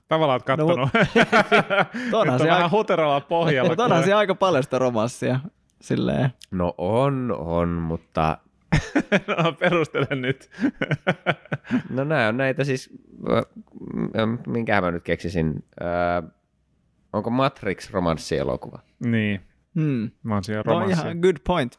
tavallaan 0.08 0.36
oot 0.36 0.42
kattonut. 0.46 0.88
No, 2.12 2.18
Onhan 2.18 2.34
on 2.34 2.38
se, 2.40 2.44
vähän 2.46 2.62
aika, 2.62 2.76
huterolla 2.76 3.20
pohjalla. 3.20 3.68
mutta 3.70 3.84
onhan 3.84 4.04
se 4.04 4.12
aika 4.14 4.34
paljon 4.34 4.62
sitä 4.62 4.78
romanssia. 4.78 5.40
Silleen. 5.84 6.30
No 6.50 6.74
on, 6.78 7.34
on, 7.38 7.68
mutta 7.68 8.38
no, 9.42 9.52
perustele 9.52 10.06
nyt. 10.10 10.50
no 11.90 12.04
nämä 12.04 12.28
on 12.28 12.36
näitä 12.36 12.64
siis, 12.64 12.90
ö, 13.28 13.42
m- 14.26 14.50
minkähän 14.50 14.84
mä 14.84 14.90
nyt 14.90 15.02
keksisin, 15.02 15.64
Ö, 15.80 15.84
onko 17.12 17.30
Matrix 17.30 17.90
romanssielokuva? 17.90 18.78
niin, 19.04 19.40
Hmm. 19.74 20.10
mä 20.22 20.34
oon 20.34 20.44
siellä 20.44 20.62
No 20.66 20.72
romanssia. 20.72 21.04
ihan 21.04 21.18
good 21.18 21.36
point. 21.46 21.78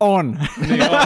On. 0.00 0.38
Niin 0.68 0.82
on. 0.82 0.88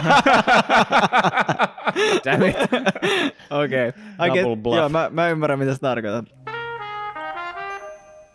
Okei. 3.63 3.89
Okay. 3.89 4.27
Double 4.43 4.55
bluff. 4.55 4.77
Joo, 4.77 4.89
mä, 4.89 5.09
mä 5.13 5.29
ymmärrän 5.29 5.59
mitä 5.59 5.73
sä 5.73 5.79
tarkoitat. 5.79 6.25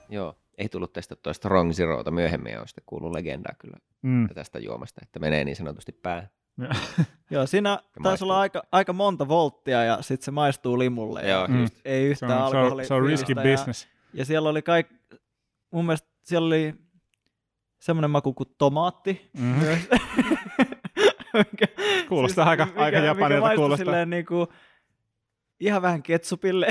Joo, 0.08 0.36
ei 0.60 0.68
tullut 0.68 0.92
testattua 0.92 1.32
Strong 1.32 1.72
Zeroota 1.72 2.10
myöhemmin, 2.10 2.52
ja 2.52 2.60
on 2.60 2.68
sitten 2.68 2.84
kuullut 2.86 3.12
legendaa 3.12 3.54
kyllä 3.58 3.76
Mm. 4.02 4.28
tästä 4.34 4.58
juomasta, 4.58 5.00
että 5.02 5.18
menee 5.18 5.44
niin 5.44 5.56
sanotusti 5.56 5.92
päähän. 5.92 6.30
Joo, 7.30 7.46
siinä 7.46 7.78
taisi 8.02 8.24
olla 8.24 8.40
aika, 8.40 8.62
aika 8.72 8.92
monta 8.92 9.28
volttia 9.28 9.84
ja 9.84 10.02
sitten 10.02 10.24
se 10.24 10.30
maistuu 10.30 10.78
limulle. 10.78 11.20
Joo, 11.28 11.40
ja 11.42 11.48
Mm. 11.48 11.60
just. 11.60 11.74
Ei 11.84 12.02
Se 12.02 12.08
yhtään 12.26 12.50
se 12.50 12.56
on, 12.56 12.84
se 12.84 12.94
on 12.94 13.06
risky 13.06 13.32
alkoholifiilistä 13.32 13.42
business. 13.42 13.84
Ja, 13.84 13.90
ja 14.18 14.24
siellä 14.24 14.48
oli 14.48 14.62
kaik, 14.62 14.86
mun 15.70 15.86
mielestä 15.86 16.08
siellä 16.22 16.46
oli 16.46 16.74
semmoinen 17.80 18.10
maku 18.10 18.32
kuin 18.34 18.48
tomaatti 18.58 19.30
myös. 19.38 19.78
Mikä- 21.34 21.68
Kuulostaa 22.08 22.48
aika- 22.48 22.68
aika 22.76 22.98
japanilta 22.98 23.40
maistui 23.40 23.56
kuulostaa. 23.62 23.84
Silleen 23.84 24.10
niin 24.10 24.26
kuin, 24.26 24.46
ihan 25.60 25.82
vähän 25.82 26.02
ketsupille. 26.02 26.66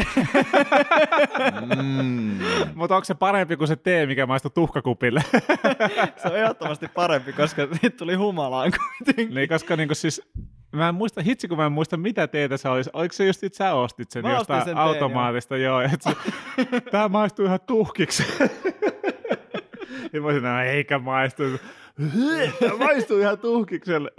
Mm. 1.75 2.39
Mutta 2.75 2.95
onko 2.95 3.05
se 3.05 3.13
parempi 3.13 3.57
kuin 3.57 3.67
se 3.67 3.75
tee, 3.75 4.05
mikä 4.05 4.25
maistuu 4.25 4.51
tuhkakupille? 4.51 5.23
se 6.21 6.27
on 6.27 6.37
ehdottomasti 6.37 6.87
parempi, 6.87 7.33
koska 7.33 7.67
nyt 7.83 7.97
tuli 7.97 8.15
humalaan 8.15 8.71
kuitenkin. 8.71 9.35
niin, 9.35 9.49
koska 9.49 9.75
niinku 9.75 9.95
siis, 9.95 10.21
mä 10.71 10.89
en 10.89 10.95
muista, 10.95 11.21
hitsi 11.21 11.47
kun 11.47 11.57
mä 11.57 11.65
en 11.65 11.71
muista 11.71 11.97
mitä 11.97 12.27
teetä 12.27 12.57
se 12.57 12.69
olisi. 12.69 12.89
Oliko 12.93 13.13
se 13.13 13.25
just, 13.25 13.43
että 13.43 13.57
sä 13.57 13.73
ostit 13.73 14.11
sen 14.11 14.23
Mä 14.23 14.31
jostain 14.31 14.61
sen 14.61 14.65
teen, 14.65 14.77
automaatista? 14.77 15.57
joo. 15.57 15.81
joo 15.81 15.91
et 15.93 16.01
se, 16.01 16.11
tää 16.91 17.09
maistuu 17.09 17.45
ihan 17.45 17.59
tuhkiksi. 17.67 18.23
ja 20.13 20.21
mä 20.21 20.27
olisin, 20.27 20.43
no 20.43 20.61
eikä 20.61 20.99
maistu. 20.99 21.43
Tää 22.59 22.77
maistuu 22.77 23.19
ihan 23.19 23.39
tuhkikselle. 23.39 24.11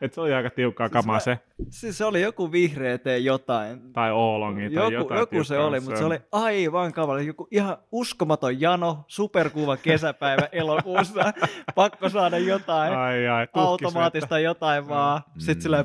Et 0.00 0.12
se 0.14 0.20
oli 0.20 0.32
aika 0.34 0.50
tiukkaa 0.50 0.86
Siis 0.88 0.92
kamaa 0.92 1.16
mä- 1.16 1.20
se. 1.20 1.38
Siis 1.70 1.98
se 1.98 2.04
oli 2.04 2.22
joku 2.22 2.52
vihreä 2.52 2.98
tee 2.98 3.18
jotain. 3.18 3.92
Tai 3.92 4.12
oolongi 4.12 4.70
tai 4.70 4.84
Joku, 4.84 4.94
jotain 4.94 5.18
joku 5.20 5.44
se 5.44 5.58
oli, 5.58 5.80
mutta 5.80 5.98
se 5.98 6.04
oli 6.04 6.20
aivan 6.32 6.92
kavalla. 6.92 7.20
Joku 7.20 7.48
ihan 7.50 7.76
uskomaton 7.92 8.60
jano, 8.60 9.04
superkuva 9.06 9.76
kesäpäivä 9.76 10.42
elokuussa. 10.52 11.32
Pakko 11.74 12.08
saada 12.08 12.38
jotain. 12.38 12.92
Ai 12.92 13.28
ai, 13.28 13.46
automaattista 13.54 14.38
jotain 14.38 14.88
vaan. 14.88 15.22
Sitten 15.38 15.62
sillä 15.62 15.84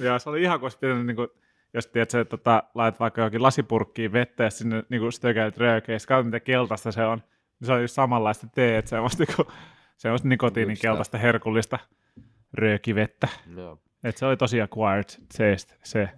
Joo, 0.00 0.18
se 0.18 0.30
oli 0.30 0.42
ihan 0.42 0.60
kuin 0.60 0.64
olisi 0.64 0.78
pitänyt, 0.78 1.06
niin 1.06 1.16
kuin, 1.16 1.28
jos 1.74 1.86
tiedät, 1.86 2.14
että 2.14 2.36
tota, 2.36 2.62
laitat 2.74 3.00
vaikka 3.00 3.22
jokin 3.22 3.42
lasipurkkiin 3.42 4.12
vettä 4.12 4.44
ja 4.44 4.50
sinne 4.50 4.84
niin 4.88 5.00
kuin 5.00 5.12
stökäilet 5.12 5.58
röökeä, 5.58 5.94
ja 5.94 5.98
katsot, 6.08 6.26
miten 6.26 6.40
keltaista 6.42 6.92
se 6.92 7.04
on. 7.04 7.18
Niin 7.60 7.66
se 7.66 7.72
oli 7.72 7.80
just 7.82 7.94
samanlaista 7.94 8.46
teet, 8.54 8.86
semmoista, 8.86 9.24
niin 9.26 9.36
kuin, 9.36 9.48
semmoista 9.96 10.28
nikotiinin 10.28 10.76
keltaista 10.82 11.18
herkullista 11.18 11.78
röökivettä. 12.54 13.28
Joo. 13.56 13.78
Et 14.04 14.16
se 14.16 14.26
oli 14.26 14.36
tosi 14.36 14.60
acquired 14.60 15.04
taste, 15.38 15.74
se. 15.82 16.08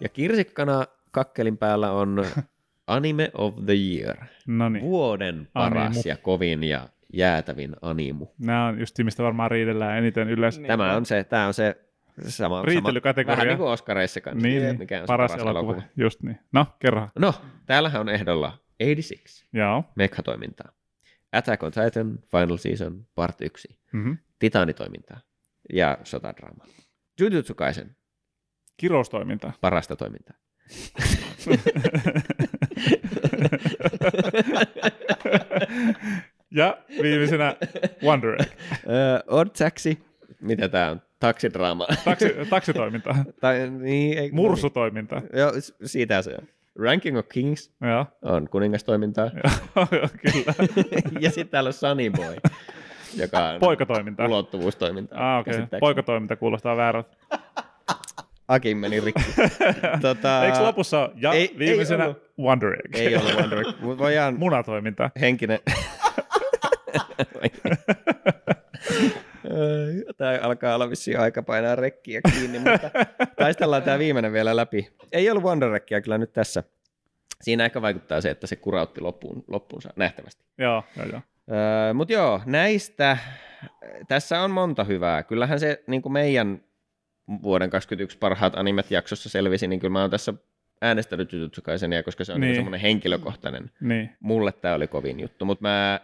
Ja 0.00 0.08
kirsikkana 0.08 0.84
kakkelin 1.10 1.58
päällä 1.58 1.92
on 1.92 2.24
Anime 2.86 3.30
of 3.34 3.54
the 3.66 3.74
Year. 3.74 4.16
No 4.46 4.68
niin, 4.68 4.84
Vuoden 4.84 5.48
paras 5.52 5.86
Animu. 5.86 6.02
ja 6.04 6.16
kovin 6.16 6.64
ja 6.64 6.88
jäätävin 7.12 7.76
animu. 7.82 8.26
nämä 8.38 8.66
on 8.66 8.80
just 8.80 8.98
mistä 9.02 9.22
varmaan 9.22 9.50
riidellään 9.50 9.98
eniten 9.98 10.28
yleensä. 10.30 10.60
Niin. 10.60 10.68
Tämä 10.68 10.96
on 10.96 11.06
se, 11.06 11.24
tämä 11.24 11.46
on 11.46 11.54
se 11.54 11.76
sama, 12.22 12.56
sama 12.56 12.62
Riitelykategoria. 12.62 13.36
vähän 13.36 13.48
niin 13.48 13.58
kuin 13.58 13.70
Oscareissa 13.70 14.20
kanssa. 14.20 14.46
Niin, 14.48 14.62
niin. 14.62 14.78
mikä 14.78 14.96
on 14.96 15.02
se 15.02 15.06
paras, 15.06 15.34
elokuva. 15.34 15.82
Just 15.96 16.22
niin. 16.22 16.38
No, 16.52 16.66
kerro. 16.78 17.08
No, 17.18 17.34
täällähän 17.66 18.00
on 18.00 18.08
ehdolla 18.08 18.58
86, 18.78 19.46
Joo. 19.52 19.84
Mekha-toimintaa, 19.94 20.72
Attack 21.32 21.62
on 21.62 21.72
Titan, 21.72 22.18
Final 22.30 22.56
Season, 22.56 23.06
Part 23.14 23.40
1, 23.40 23.68
Mm-hmm. 23.92 24.18
Titanitoimintaa 24.38 25.20
ja 25.72 25.98
sotadraama. 26.04 26.64
Jujutsu 27.20 27.54
Kaisen, 27.54 27.96
Kiroustoiminta. 28.76 29.52
parasta 29.60 29.96
toimintaa. 29.96 30.36
ja 36.50 36.78
viimeisenä 37.02 37.56
Wonder 38.02 38.42
Egg. 38.42 38.50
Uh, 38.84 39.38
Odd 39.38 39.48
Taxi, 39.58 39.98
mitä 40.40 40.68
tämä 40.68 40.90
on? 40.90 41.02
Taksidraama. 41.18 41.86
Taksi, 42.04 42.26
taksitoiminta. 42.50 43.14
tai, 43.40 43.70
niin, 43.70 44.18
ei, 44.18 44.30
Mursutoiminta. 44.32 45.22
Joo, 45.32 45.52
siitä 45.84 46.22
se 46.22 46.30
on. 46.40 46.48
Ranking 46.78 47.18
of 47.18 47.28
Kings 47.28 47.72
Joo. 47.80 48.06
on 48.22 48.48
kuningastoimintaa. 48.48 49.30
Kyllä. 50.22 50.54
ja 51.20 51.30
sitten 51.30 51.48
täällä 51.48 51.68
on 51.68 51.72
Sunny 51.72 52.10
Boy, 52.10 52.36
joka 53.16 53.48
on 53.48 53.60
Poikatoiminta. 53.60 54.24
ulottuvuustoimintaa. 54.24 55.34
Ah. 55.36 55.40
Okay. 55.40 55.66
Poikatoiminta 55.80 56.36
kuulostaa 56.36 56.76
väärältä. 56.76 57.16
Akin 58.48 58.76
meni 58.76 59.00
rikki. 59.00 59.22
tota, 60.00 60.44
Eikö 60.46 60.62
lopussa 60.62 61.00
ole? 61.00 61.10
ja 61.16 61.32
ei- 61.32 61.38
ei, 61.40 61.50
ei 61.52 61.58
viimeisenä 61.58 62.04
ollut. 62.04 62.22
Wonder 62.40 62.72
Egg? 62.72 62.96
Ei 62.96 63.16
ollut 63.16 63.34
Wonder 63.34 63.58
Egg, 63.58 63.98
voidaan 63.98 64.34
Munatoiminta. 64.38 65.10
henkinen... 65.20 65.58
Tämä 70.16 70.38
alkaa 70.42 70.74
olla 70.74 70.90
vissiin 70.90 71.20
aika 71.20 71.42
painaa 71.42 71.76
rekkiä 71.76 72.20
kiinni, 72.32 72.58
mutta 72.58 72.90
taistellaan 73.36 73.82
tämä 73.82 73.98
viimeinen 73.98 74.32
vielä 74.32 74.56
läpi. 74.56 74.90
Ei 75.12 75.30
ollut 75.30 75.44
Wonder 75.44 75.80
kyllä 76.02 76.18
nyt 76.18 76.32
tässä. 76.32 76.62
Siinä 77.40 77.64
ehkä 77.64 77.82
vaikuttaa 77.82 78.20
se, 78.20 78.30
että 78.30 78.46
se 78.46 78.56
kurautti 78.56 79.00
loppuun, 79.00 79.44
loppuunsa 79.48 79.90
nähtävästi. 79.96 80.44
Joo, 80.58 80.84
joo, 80.96 81.06
joo. 81.06 81.20
Öö, 81.50 81.94
Mutta 81.94 82.12
joo, 82.12 82.40
näistä, 82.46 83.18
tässä 84.08 84.40
on 84.40 84.50
monta 84.50 84.84
hyvää. 84.84 85.22
Kyllähän 85.22 85.60
se 85.60 85.82
niin 85.86 86.02
kuin 86.02 86.12
meidän 86.12 86.60
vuoden 87.42 87.70
2021 87.70 88.18
parhaat 88.18 88.56
animet 88.56 88.90
jaksossa 88.90 89.28
selvisi, 89.28 89.68
niin 89.68 89.80
kyllä 89.80 89.92
mä 89.92 90.00
oon 90.00 90.10
tässä 90.10 90.34
äänestänyt 90.82 91.32
Jujutsu 91.32 91.62
Kaisenia, 91.62 92.02
koska 92.02 92.24
se 92.24 92.32
on 92.32 92.40
niin. 92.40 92.48
Niin. 92.48 92.56
semmoinen 92.56 92.80
henkilökohtainen. 92.80 93.70
Niin. 93.80 94.10
Mulle 94.20 94.52
tämä 94.52 94.74
oli 94.74 94.86
kovin 94.86 95.20
juttu, 95.20 95.44
mutta 95.44 95.62
mä, 95.62 96.00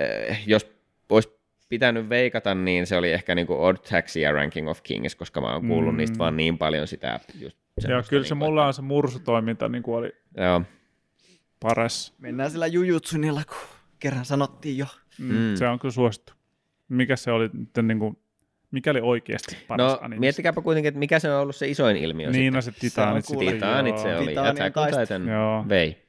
äh, 0.00 0.42
jos 0.46 0.66
olisi 1.08 1.39
pitänyt 1.70 2.08
veikata, 2.08 2.54
niin 2.54 2.86
se 2.86 2.96
oli 2.96 3.12
ehkä 3.12 3.34
niinku 3.34 3.64
Odd 3.64 3.76
Taxi 3.90 4.20
ja 4.20 4.32
Ranking 4.32 4.68
of 4.68 4.82
Kings, 4.82 5.14
koska 5.14 5.40
mä 5.40 5.52
oon 5.52 5.68
kuullut 5.68 5.94
mm. 5.94 5.96
Niistä 5.96 6.18
vaan 6.18 6.36
niin 6.36 6.58
paljon 6.58 6.86
sitä. 6.88 7.20
Just 7.40 7.56
Joo, 7.88 8.02
kyllä 8.08 8.24
se 8.24 8.34
niinku, 8.34 8.44
mulla 8.44 8.66
on 8.66 8.74
se 8.74 8.82
mursutoiminta, 8.82 9.68
niin 9.68 9.82
kuin 9.82 9.96
oli 9.96 10.12
Joo, 10.36 10.62
paras. 11.60 12.14
mennään 12.18 12.50
sillä 12.50 12.66
jujutsunilla, 12.66 13.42
kun 13.48 13.56
kerran 13.98 14.24
sanottiin 14.24 14.78
jo. 14.78 14.86
Mm. 15.18 15.34
Mm. 15.34 15.56
Se 15.56 15.68
on 15.68 15.78
kyllä 15.78 15.92
suosittu. 15.92 16.32
Mikä 16.88 17.16
se 17.16 17.30
oli, 17.30 17.50
nyt 17.52 17.86
niin 17.86 17.98
kuin, 17.98 18.18
mikä 18.70 18.90
oli 18.90 19.00
oikeasti 19.00 19.56
paras 19.68 19.92
no 19.92 19.98
anime? 20.02 20.20
miettikääpä 20.20 20.60
kuitenkin, 20.60 20.88
että 20.88 20.98
mikä 20.98 21.18
se 21.18 21.34
on 21.34 21.40
ollut 21.40 21.56
se 21.56 21.68
isoin 21.68 21.96
ilmiö 21.96 22.30
Niin, 22.30 22.52
no 22.52 22.60
sitten. 22.60 22.80
se 22.80 22.94
Titanit. 22.94 23.24
Se 23.24 23.36
Titanit 23.36 23.98
se 23.98 24.16
oli, 24.16 24.26
Titanien 24.26 24.50
Attack 24.50 24.76
on. 24.76 25.00
Titan 25.00 25.28
Joo. 25.28 25.64
vei. 25.68 26.02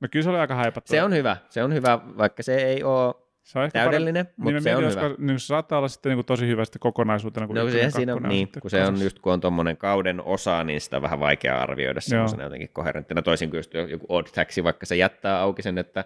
No 0.00 0.08
kyllä 0.10 0.24
se 0.24 0.30
oli 0.30 0.38
aika 0.38 0.54
haipattu. 0.54 0.90
Se 0.90 1.02
on 1.02 1.14
hyvä, 1.14 1.36
se 1.48 1.64
on 1.64 1.74
hyvä, 1.74 1.98
vaikka 2.18 2.42
se 2.42 2.54
ei 2.56 2.82
ole 2.82 3.14
se 3.50 3.58
on 3.58 3.64
ehkä 3.64 3.78
täydellinen, 3.78 4.26
parempi- 4.26 4.32
mutta 4.36 4.50
niin 4.52 4.62
se 4.62 4.76
on 4.76 4.82
mietin, 4.84 5.02
hyvä. 5.02 5.14
Niin 5.18 5.38
se 5.40 5.46
saattaa 5.46 5.78
olla 5.78 5.88
sitten 5.88 6.16
niin 6.16 6.24
tosi 6.26 6.46
hyvä 6.46 6.64
sitten 6.64 6.80
kokonaisuutena. 6.80 7.46
Kun 7.46 7.56
No 7.56 7.70
se 7.70 7.90
siinä 7.90 8.14
on, 8.14 8.22
niin, 8.22 8.48
kun 8.62 8.70
se 8.70 8.84
on 8.84 9.02
just 9.02 9.18
kun 9.18 9.32
on 9.32 9.40
tuommoinen 9.40 9.76
kauden 9.76 10.22
osa, 10.24 10.64
niin 10.64 10.80
sitä 10.80 10.96
on 10.96 11.02
vähän 11.02 11.20
vaikea 11.20 11.58
arvioida 11.62 12.00
semmoisena 12.00 12.42
jotenkin 12.42 12.68
koherenttina. 12.72 13.22
Toisin 13.22 13.50
kuin 13.50 13.58
just 13.58 13.74
joku 13.74 14.06
Odd 14.08 14.26
Taxi, 14.34 14.64
vaikka 14.64 14.86
se 14.86 14.96
jättää 14.96 15.40
auki 15.40 15.62
sen, 15.62 15.78
että 15.78 16.04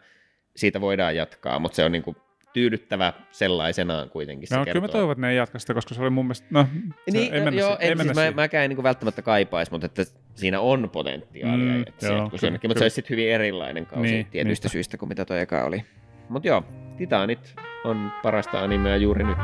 siitä 0.56 0.80
voidaan 0.80 1.16
jatkaa, 1.16 1.58
mutta 1.58 1.76
se 1.76 1.84
on 1.84 1.92
niinku 1.92 2.16
tyydyttävä 2.52 3.12
sellaisenaan 3.30 4.10
kuitenkin. 4.10 4.48
Se 4.48 4.54
Joo, 4.54 4.64
kertoo. 4.64 4.80
kyllä 4.80 4.88
mä 4.88 4.92
toivon, 4.92 5.12
että 5.12 5.20
ne 5.20 5.30
ei 5.30 5.36
jatka 5.36 5.58
sitä, 5.58 5.74
koska 5.74 5.94
se 5.94 6.02
oli 6.02 6.10
mun 6.10 6.24
mielestä, 6.24 6.46
no, 6.50 6.66
se, 6.72 7.18
Niin, 7.18 7.34
ei 7.34 7.40
mennä, 7.40 7.60
joo, 7.60 7.70
si- 7.76 7.82
ei 7.82 7.90
en, 7.90 7.98
mennä 7.98 8.04
siis 8.04 8.14
mä, 8.16 8.20
siihen. 8.20 8.34
mäkään 8.36 8.64
en 8.64 8.70
niin 8.70 8.82
välttämättä 8.82 9.22
kaipaisi, 9.22 9.72
mutta 9.72 9.86
että 9.86 10.04
siinä 10.34 10.60
on 10.60 10.90
potentiaalia. 10.90 11.74
Mm, 11.74 11.82
että 11.86 12.06
joo, 12.06 12.14
se, 12.24 12.30
kyllä, 12.30 12.38
jonnekin, 12.42 12.70
mutta 12.70 12.78
se 12.78 12.80
kyllä. 12.80 12.84
olisi 12.84 12.94
sitten 12.94 13.10
hyvin 13.10 13.28
erilainen 13.32 13.86
kausi 13.86 14.02
Niin, 14.02 14.12
niin, 14.14 14.26
tietyistä 14.26 14.64
niinpä. 14.66 14.72
syistä 14.72 14.96
kuin 14.98 15.08
mitä 15.08 15.24
toi 15.24 15.40
eka 15.40 15.64
oli. 15.64 15.84
Mutta 16.34 16.48
joo, 16.48 16.64
Titanit 16.96 17.54
on 17.84 18.12
parasta 18.22 18.60
animea 18.60 18.96
juuri 18.96 19.24
nyt. 19.24 19.38